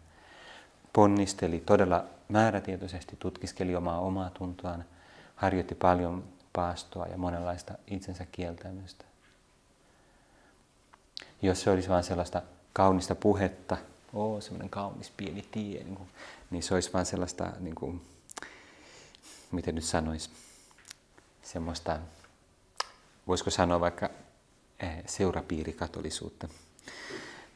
ponnisteli 0.93 1.63
todella 1.65 2.05
määrätietoisesti, 2.29 3.15
tutkiskeli 3.19 3.75
omaa 3.75 3.99
omaa 3.99 4.29
tuntoaan, 4.29 4.85
harjoitti 5.35 5.75
paljon 5.75 6.23
paastoa 6.53 7.05
ja 7.05 7.17
monenlaista 7.17 7.73
itsensä 7.87 8.25
kieltämystä. 8.31 9.05
Jos 11.41 11.61
se 11.61 11.69
olisi 11.71 11.89
vain 11.89 12.03
sellaista 12.03 12.41
kaunista 12.73 13.15
puhetta, 13.15 13.77
oo, 14.13 14.41
semmoinen 14.41 14.69
kaunis 14.69 15.11
pieni 15.17 15.45
tie, 15.51 15.83
niin, 15.83 15.95
kuin, 15.95 16.09
niin 16.51 16.63
se 16.63 16.73
olisi 16.73 16.93
vain 16.93 17.05
sellaista, 17.05 17.51
niin 17.59 17.75
kuin, 17.75 18.01
miten 19.51 19.75
nyt 19.75 19.83
sanoisi, 19.83 20.29
semmoista, 21.41 21.99
voisiko 23.27 23.49
sanoa 23.49 23.79
vaikka 23.79 24.09
eh, 24.79 25.03
seurapiirikatolisuutta. 25.05 26.47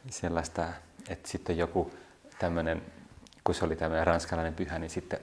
Sellaista, 0.10 0.68
että 1.10 1.30
sitten 1.30 1.58
joku 1.58 1.92
tämmöinen, 2.40 2.82
kun 3.44 3.56
se 3.56 3.66
oli 3.66 3.76
tämmöinen 3.76 4.08
ranskalainen 4.08 4.54
pyhä, 4.54 4.80
niin 4.80 4.90
sitten 4.90 5.20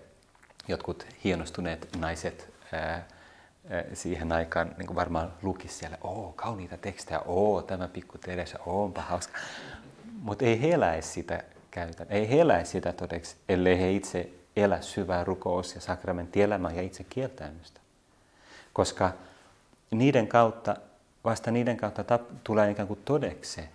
jotkut 0.68 1.06
hienostuneet 1.24 1.88
naiset 1.96 2.54
ää, 2.72 3.08
siihen 3.94 4.32
aikaan 4.32 4.74
niin 4.78 4.86
kuin 4.86 4.96
varmaan 4.96 5.32
lukisi 5.42 5.74
siellä, 5.74 5.98
oo, 6.00 6.32
kauniita 6.36 6.78
tekstejä, 6.78 7.20
oo, 7.20 7.62
tämä 7.62 7.88
pikku 7.88 8.18
Teresa, 8.18 8.58
onpa 8.66 9.02
hauska. 9.02 9.38
Mutta 10.24 10.44
ei 10.44 10.62
he 10.62 10.70
eläisi 10.70 11.08
sitä 11.08 11.44
käytä, 11.70 12.06
ei 12.08 12.28
he 12.28 12.40
eläisi 12.40 12.70
sitä 12.70 12.92
todeksi, 12.92 13.36
ellei 13.48 13.80
he 13.80 13.92
itse 13.92 14.30
elä 14.56 14.80
syvää 14.80 15.24
rukous- 15.24 15.74
ja 15.74 15.80
sakramenttielämää 15.80 16.72
ja 16.72 16.82
itse 16.82 17.04
kieltäymistä. 17.04 17.80
Koska 18.72 19.12
niiden 19.90 20.28
kautta, 20.28 20.76
vasta 21.24 21.50
niiden 21.50 21.76
kautta 21.76 22.04
tap, 22.04 22.22
tulee 22.44 22.70
ikään 22.70 22.88
kuin 22.88 23.00
todeksi 23.04 23.52
se 23.52 23.68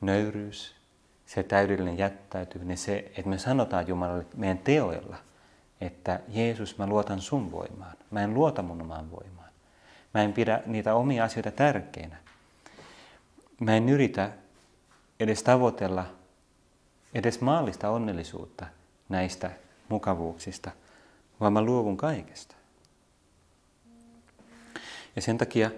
nöyryys, 0.00 0.74
se 1.26 1.42
täydellinen 1.42 1.98
jättäytyminen, 1.98 2.76
se, 2.76 2.98
että 2.98 3.30
me 3.30 3.38
sanotaan 3.38 3.88
Jumalalle 3.88 4.26
meidän 4.36 4.58
teoilla– 4.58 5.16
että 5.80 6.20
Jeesus, 6.28 6.78
mä 6.78 6.86
luotan 6.86 7.20
sun 7.20 7.52
voimaan. 7.52 7.96
Mä 8.10 8.22
en 8.22 8.34
luota 8.34 8.62
mun 8.62 8.82
omaan 8.82 9.10
voimaan. 9.10 9.48
Mä 10.14 10.22
en 10.22 10.32
pidä 10.32 10.62
niitä 10.66 10.94
omia 10.94 11.24
asioita 11.24 11.50
tärkeinä. 11.50 12.16
Mä 13.60 13.76
en 13.76 13.88
yritä 13.88 14.30
edes 15.20 15.42
tavoitella 15.42 16.06
edes 17.14 17.40
maallista 17.40 17.90
onnellisuutta 17.90 18.66
näistä 19.08 19.50
mukavuuksista, 19.88 20.70
vaan 21.40 21.52
mä 21.52 21.62
luovun 21.62 21.96
kaikesta. 21.96 22.54
Ja 25.16 25.22
sen 25.22 25.38
takia 25.38 25.70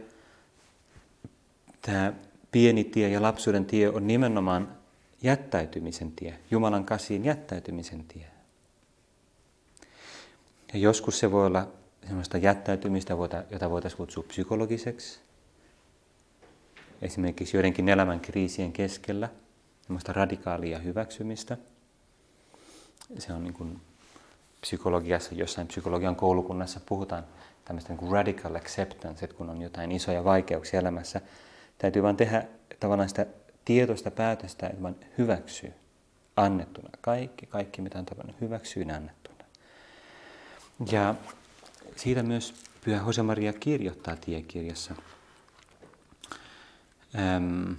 tämä 1.82 2.12
pieni 2.50 2.84
tie 2.84 3.08
ja 3.08 3.22
lapsuuden 3.22 3.64
tie 3.64 3.88
on 3.88 4.06
nimenomaan 4.06 4.76
jättäytymisen 5.22 6.12
tie, 6.12 6.38
Jumalan 6.50 6.84
kasiin 6.84 7.24
jättäytymisen 7.24 8.04
tie. 8.04 8.26
Ja 10.72 10.78
joskus 10.78 11.18
se 11.18 11.32
voi 11.32 11.46
olla 11.46 11.68
sellaista 12.08 12.38
jättäytymistä, 12.38 13.14
jota 13.50 13.70
voitaisiin 13.70 13.98
kutsua 13.98 14.24
psykologiseksi. 14.28 15.25
Esimerkiksi 17.02 17.56
joidenkin 17.56 17.88
elämän 17.88 18.20
kriisien 18.20 18.72
keskellä, 18.72 19.28
sellaista 19.82 20.12
radikaalia 20.12 20.78
hyväksymistä. 20.78 21.56
Se 23.18 23.32
on 23.32 23.44
niin 23.44 23.54
kuin 23.54 23.80
psykologiassa, 24.60 25.34
jossain 25.34 25.66
psykologian 25.66 26.16
koulukunnassa 26.16 26.80
puhutaan 26.86 27.24
tämmöistä 27.64 27.92
niin 27.92 27.98
kuin 27.98 28.12
radical 28.12 28.54
acceptance, 28.54 29.24
että 29.24 29.36
kun 29.36 29.50
on 29.50 29.62
jotain 29.62 29.92
isoja 29.92 30.24
vaikeuksia 30.24 30.80
elämässä, 30.80 31.20
täytyy 31.78 32.02
vain 32.02 32.16
tehdä 32.16 32.44
tavallaan 32.80 33.08
sitä 33.08 33.26
tietoista 33.64 34.10
päätöstä, 34.10 34.66
että 34.66 34.82
vaan 34.82 34.96
hyväksyy 35.18 35.72
annettuna. 36.36 36.88
Kaikki, 37.00 37.46
kaikki 37.46 37.82
mitä 37.82 37.98
on 37.98 38.06
tapannut, 38.06 38.40
hyväksyy 38.40 38.82
annettu. 38.82 39.30
Ja 40.92 41.14
siitä 41.96 42.22
myös 42.22 42.54
Pyhä 42.84 43.02
Jose-Maria 43.06 43.52
kirjoittaa 43.52 44.16
tiekirjassa. 44.16 44.94
Ähm, 47.18 47.72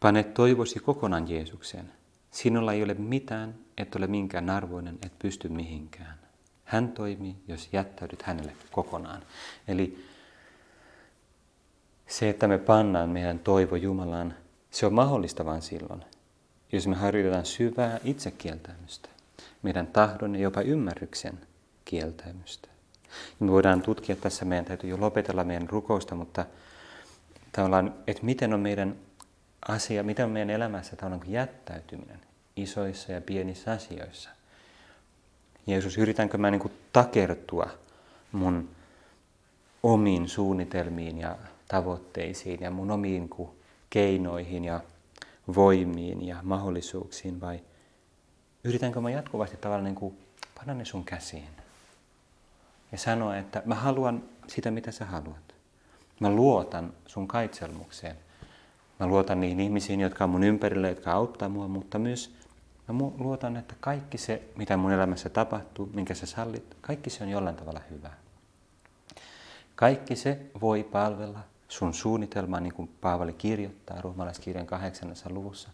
pane 0.00 0.22
toivosi 0.22 0.80
kokonaan 0.80 1.30
Jeesukseen. 1.30 1.92
Sinulla 2.30 2.72
ei 2.72 2.82
ole 2.82 2.94
mitään, 2.94 3.54
et 3.78 3.94
ole 3.94 4.06
minkään 4.06 4.50
arvoinen, 4.50 4.98
et 5.06 5.18
pysty 5.18 5.48
mihinkään. 5.48 6.18
Hän 6.64 6.88
toimii, 6.88 7.36
jos 7.48 7.68
jättäydyt 7.72 8.22
hänelle 8.22 8.52
kokonaan. 8.70 9.22
Eli 9.68 10.04
se, 12.06 12.28
että 12.28 12.48
me 12.48 12.58
pannaan 12.58 13.10
meidän 13.10 13.38
toivo 13.38 13.76
Jumalaan, 13.76 14.34
se 14.70 14.86
on 14.86 14.94
mahdollista 14.94 15.44
vain 15.44 15.62
silloin, 15.62 16.04
jos 16.72 16.86
me 16.86 16.94
harjoitetaan 16.94 17.46
syvää 17.46 18.00
itsekieltämystä 18.04 19.08
meidän 19.64 19.86
tahdon 19.86 20.34
ja 20.34 20.40
jopa 20.40 20.60
ymmärryksen 20.60 21.40
kieltäymystä. 21.84 22.68
Me 23.40 23.50
voidaan 23.50 23.82
tutkia 23.82 24.16
tässä, 24.16 24.44
meidän 24.44 24.64
täytyy 24.64 24.90
jo 24.90 25.00
lopetella 25.00 25.44
meidän 25.44 25.70
rukousta, 25.70 26.14
mutta 26.14 26.46
tavallaan, 27.52 27.94
että 28.06 28.24
miten 28.24 28.54
on 28.54 28.60
meidän 28.60 28.96
asia, 29.68 30.02
miten 30.02 30.24
on 30.24 30.30
meidän 30.30 30.50
elämässä 30.50 30.96
tavallaan 30.96 31.30
jättäytyminen 31.30 32.20
isoissa 32.56 33.12
ja 33.12 33.20
pienissä 33.20 33.72
asioissa. 33.72 34.30
Jeesus, 35.66 35.98
yritänkö 35.98 36.38
mä 36.38 36.50
niin 36.50 36.60
kuin 36.60 36.72
takertua 36.92 37.70
mun 38.32 38.68
omiin 39.82 40.28
suunnitelmiin 40.28 41.18
ja 41.18 41.36
tavoitteisiin 41.68 42.60
ja 42.60 42.70
mun 42.70 42.90
omiin 42.90 43.30
keinoihin 43.90 44.64
ja 44.64 44.80
voimiin 45.56 46.26
ja 46.26 46.36
mahdollisuuksiin 46.42 47.40
vai– 47.40 47.60
yritänkö 48.64 49.00
mä 49.00 49.10
jatkuvasti 49.10 49.56
tavallaan 49.56 49.84
niin 49.84 49.94
kuin 49.94 50.18
panna 50.54 50.74
ne 50.74 50.84
sun 50.84 51.04
käsiin 51.04 51.48
ja 52.94 52.98
sanoa, 52.98 53.36
että 53.36 53.62
mä 53.64 53.74
haluan 53.74 54.22
sitä, 54.46 54.70
mitä 54.70 54.92
sä 54.92 55.04
haluat. 55.04 55.54
Mä 56.20 56.30
luotan 56.30 56.92
sun 57.06 57.28
kaitselmukseen. 57.28 58.16
Mä 59.00 59.06
luotan 59.06 59.40
niihin 59.40 59.60
ihmisiin, 59.60 60.00
jotka 60.00 60.24
on 60.24 60.30
mun 60.30 60.44
ympärillä, 60.44 60.88
jotka 60.88 61.12
auttaa 61.12 61.48
mua, 61.48 61.68
mutta 61.68 61.98
myös 61.98 62.34
mä 62.88 62.94
luotan, 63.18 63.56
että 63.56 63.74
kaikki 63.80 64.18
se, 64.18 64.42
mitä 64.56 64.76
mun 64.76 64.92
elämässä 64.92 65.28
tapahtuu, 65.28 65.90
minkä 65.94 66.14
sä 66.14 66.26
sallit, 66.26 66.76
kaikki 66.80 67.10
se 67.10 67.24
on 67.24 67.30
jollain 67.30 67.56
tavalla 67.56 67.80
hyvää. 67.90 68.16
Kaikki 69.74 70.16
se 70.16 70.40
voi 70.60 70.82
palvella 70.82 71.40
sun 71.68 71.94
suunnitelmaa, 71.94 72.60
niin 72.60 72.74
kuin 72.74 72.90
Paavali 73.00 73.32
kirjoittaa 73.32 74.00
ruomalaiskirjan 74.00 74.66
kahdeksannessa 74.66 75.30
luvussa, 75.30 75.68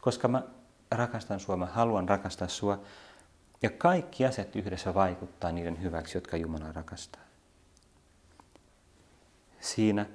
koska 0.00 0.28
mä 0.28 0.42
rakastan 0.90 1.40
sua, 1.40 1.56
mä 1.56 1.66
haluan 1.66 2.08
rakastaa 2.08 2.48
sua. 2.48 2.80
Ja 3.64 3.70
kaikki 3.70 4.26
asiat 4.26 4.56
yhdessä 4.56 4.94
vaikuttaa 4.94 5.52
niiden 5.52 5.82
hyväksi, 5.82 6.16
jotka 6.16 6.36
Jumala 6.36 6.72
rakastaa. 6.72 7.22
Siinä, 9.60 10.06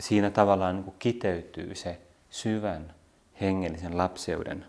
siinä 0.00 0.30
tavallaan 0.30 0.76
niin 0.76 0.94
kiteytyy 0.98 1.74
se 1.74 2.00
syvän 2.30 2.94
hengellisen 3.40 3.96
lapseuden 3.96 4.66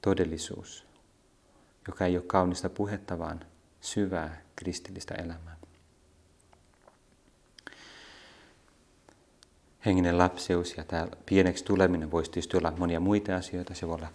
todellisuus, 0.00 0.86
joka 1.88 2.06
ei 2.06 2.16
ole 2.16 2.24
kaunista 2.26 2.70
puhetta, 2.70 3.18
vaan 3.18 3.40
syvää 3.80 4.42
kristillistä 4.56 5.14
elämää. 5.14 5.56
henginen 9.86 10.18
lapseus 10.18 10.76
ja 10.76 10.84
tämä 10.84 11.06
pieneksi 11.26 11.64
tuleminen 11.64 12.10
voisi 12.10 12.30
tietysti 12.30 12.56
olla 12.56 12.72
monia 12.78 13.00
muita 13.00 13.36
asioita. 13.36 13.74
Se 13.74 13.88
voi 13.88 13.94
olla 13.94 14.08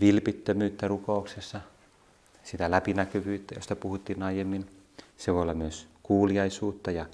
vilpittömyyttä 0.00 0.88
rukouksessa, 0.88 1.60
sitä 2.44 2.70
läpinäkyvyyttä, 2.70 3.54
josta 3.54 3.76
puhuttiin 3.76 4.22
aiemmin. 4.22 4.66
Se 5.16 5.34
voi 5.34 5.42
olla 5.42 5.54
myös 5.54 5.86
kuuliaisuutta 6.02 6.90
ja 6.90 7.06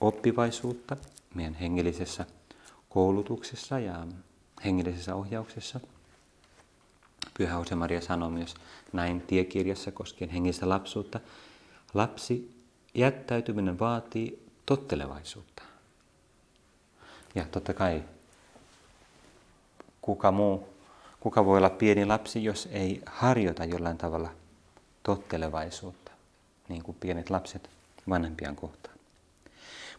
oppivaisuutta 0.00 0.96
meidän 1.34 1.54
hengellisessä 1.54 2.26
koulutuksessa 2.88 3.78
ja 3.78 4.06
hengellisessä 4.64 5.14
ohjauksessa. 5.14 5.80
Pyhä 7.38 7.58
Jose 7.58 7.74
Maria 7.74 8.00
sanoo 8.00 8.30
myös 8.30 8.54
näin 8.92 9.20
tiekirjassa 9.20 9.92
koskien 9.92 10.30
hengistä 10.30 10.68
lapsuutta. 10.68 11.20
Lapsi 11.94 12.50
jättäytyminen 12.94 13.78
vaatii 13.78 14.46
tottelevaisuutta. 14.66 15.62
Ja 17.34 17.44
totta 17.50 17.74
kai 17.74 18.02
kuka 20.02 20.32
muu, 20.32 20.68
kuka 21.20 21.44
voi 21.44 21.58
olla 21.58 21.70
pieni 21.70 22.04
lapsi, 22.04 22.44
jos 22.44 22.68
ei 22.72 23.02
harjoita 23.06 23.64
jollain 23.64 23.98
tavalla 23.98 24.30
tottelevaisuutta, 25.02 26.12
niin 26.68 26.82
kuin 26.82 26.96
pienet 27.00 27.30
lapset 27.30 27.70
vanhempiaan 28.08 28.56
kohtaan. 28.56 28.98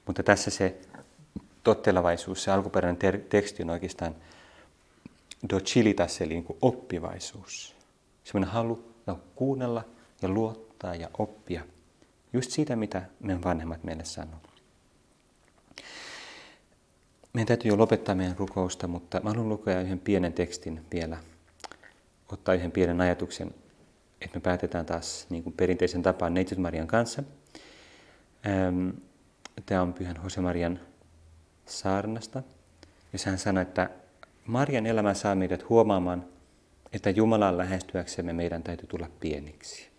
Mutta 0.06 0.24
tässä 0.24 0.52
se 0.52 0.78
tottelevaisuus, 1.64 2.44
se 2.44 2.52
alkuperäinen 2.52 3.22
teksti 3.30 3.64
on 3.64 3.70
oikeastaan 3.70 4.16
docilitas, 5.50 6.22
eli 6.22 6.34
niin 6.34 6.44
kuin 6.44 6.58
oppivaisuus. 6.62 7.76
Sellainen 8.24 8.54
halu 8.54 8.94
no, 9.06 9.20
kuunnella 9.36 9.84
ja 10.22 10.30
luottaa 10.30 10.96
ja 10.96 11.10
oppia 11.18 11.64
just 12.34 12.52
siitä, 12.52 12.76
mitä 12.76 13.02
meidän 13.20 13.44
vanhemmat 13.44 13.84
meille 13.84 14.06
sanoo. 14.06 14.40
Meidän 17.34 17.48
täytyy 17.48 17.72
jo 17.72 17.78
lopettaa 17.78 18.16
meidän 18.16 18.38
rukousta, 18.38 18.88
mutta 18.88 19.20
mä 19.24 19.30
haluan 19.30 19.50
lukea 19.50 19.82
yhden 19.82 20.00
pienen 20.00 20.34
tekstin 20.34 20.86
vielä, 20.92 21.18
ottaa 22.32 22.56
yhden 22.56 22.72
pienen 22.72 23.02
ajatuksen, 23.02 23.54
että 24.22 24.38
me 24.38 24.42
päätetään 24.42 24.86
taas 24.86 25.26
niin 25.30 25.44
kuin 25.44 25.54
perinteisen 25.54 26.02
tapaan 26.02 26.34
Neitsyt 26.34 26.58
Marian 26.58 26.88
kanssa. 26.88 27.24
Tämä 29.66 29.82
on 29.82 29.94
Pyhän 29.94 30.18
Marian 30.42 30.80
saarnasta, 31.66 32.44
ja 33.14 33.20
hän 33.26 33.38
sanoi, 33.38 33.62
että 33.62 33.90
Marian 34.46 34.86
elämä 34.86 35.14
saa 35.14 35.36
meidät 35.36 35.70
huomaamaan, 35.70 36.26
että 36.94 37.10
Jumalan 37.10 37.58
lähestyäksemme 37.58 38.34
meidän 38.34 38.64
täytyy 38.64 38.88
tulla 38.88 39.10
pieniksi. 39.20 39.90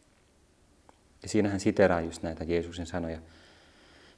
Ja 1.23 1.29
siinä 1.29 1.49
hän 1.49 1.61
siteraa 1.61 2.01
just 2.01 2.23
näitä 2.23 2.45
Jeesuksen 2.45 2.87
sanoja. 2.87 3.19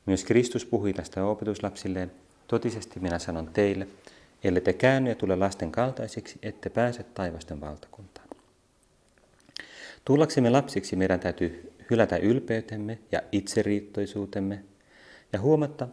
Myös 0.06 0.24
Kristus 0.24 0.64
puhui 0.64 0.92
tästä 0.92 1.24
opetuslapsilleen, 1.24 2.12
totisesti 2.48 3.00
minä 3.00 3.18
sanon 3.18 3.46
teille, 3.46 3.88
ellei 4.44 4.62
te 4.62 4.72
käänny 4.72 5.10
ja 5.10 5.14
tule 5.14 5.36
lasten 5.36 5.72
kaltaisiksi, 5.72 6.38
ette 6.42 6.70
pääse 6.70 7.02
taivasten 7.02 7.60
valtakuntaan. 7.60 8.28
Tullaksemme 10.04 10.50
lapsiksi 10.50 10.96
meidän 10.96 11.20
täytyy 11.20 11.72
hylätä 11.90 12.16
ylpeytemme 12.16 12.98
ja 13.12 13.22
itseriittoisuutemme 13.32 14.64
ja 15.32 15.40
huomata, 15.40 15.88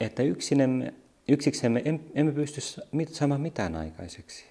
että 0.00 0.22
yksinemme, 0.22 0.94
yksiksemme 1.28 1.82
emme 2.14 2.32
pysty 2.32 2.60
saamaan 3.12 3.40
mitään 3.40 3.76
aikaiseksi. 3.76 4.44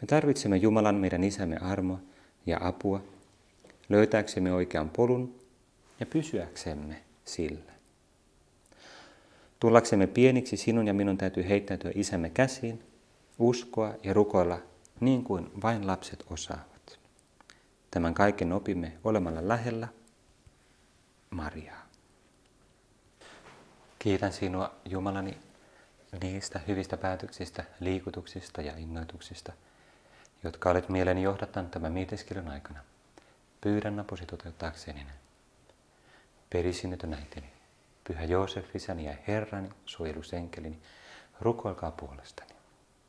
Me 0.00 0.06
tarvitsemme 0.06 0.56
Jumalan 0.56 0.94
meidän 0.94 1.24
isämme 1.24 1.56
armoa 1.56 2.00
ja 2.46 2.58
apua, 2.60 3.02
löytääksemme 3.88 4.52
oikean 4.52 4.90
polun 4.90 5.34
ja 6.00 6.06
pysyäksemme 6.06 7.02
sillä. 7.24 7.71
Tullaksemme 9.62 10.06
pieniksi 10.06 10.56
sinun 10.56 10.86
ja 10.86 10.94
minun 10.94 11.18
täytyy 11.18 11.48
heittäytyä 11.48 11.90
isämme 11.94 12.30
käsiin, 12.30 12.82
uskoa 13.38 13.94
ja 14.02 14.12
rukoilla 14.14 14.58
niin 15.00 15.24
kuin 15.24 15.50
vain 15.62 15.86
lapset 15.86 16.24
osaavat. 16.30 16.98
Tämän 17.90 18.14
kaiken 18.14 18.52
opimme 18.52 18.92
olemalla 19.04 19.48
lähellä 19.48 19.88
Mariaa. 21.30 21.86
Kiitän 23.98 24.32
sinua 24.32 24.74
Jumalani 24.84 25.38
niistä 26.22 26.60
hyvistä 26.68 26.96
päätöksistä, 26.96 27.64
liikutuksista 27.80 28.62
ja 28.62 28.72
innoituksista, 28.76 29.52
jotka 30.44 30.70
olet 30.70 30.88
mieleeni 30.88 31.22
johdattanut 31.22 31.70
tämän 31.70 31.92
mieteskelyn 31.92 32.48
aikana. 32.48 32.80
Pyydän 33.60 34.00
apusi 34.00 34.26
toteuttaakseni 34.26 35.04
ne. 35.04 35.12
Perisinetön 36.50 37.14
äitini, 37.14 37.51
Pyhä 38.04 38.24
Joosef, 38.24 38.76
isäni 38.76 39.04
ja 39.04 39.14
Herrani, 39.28 39.68
suojelusenkelini, 39.86 40.82
rukoilkaa 41.40 41.90
puolestani. 41.90 42.51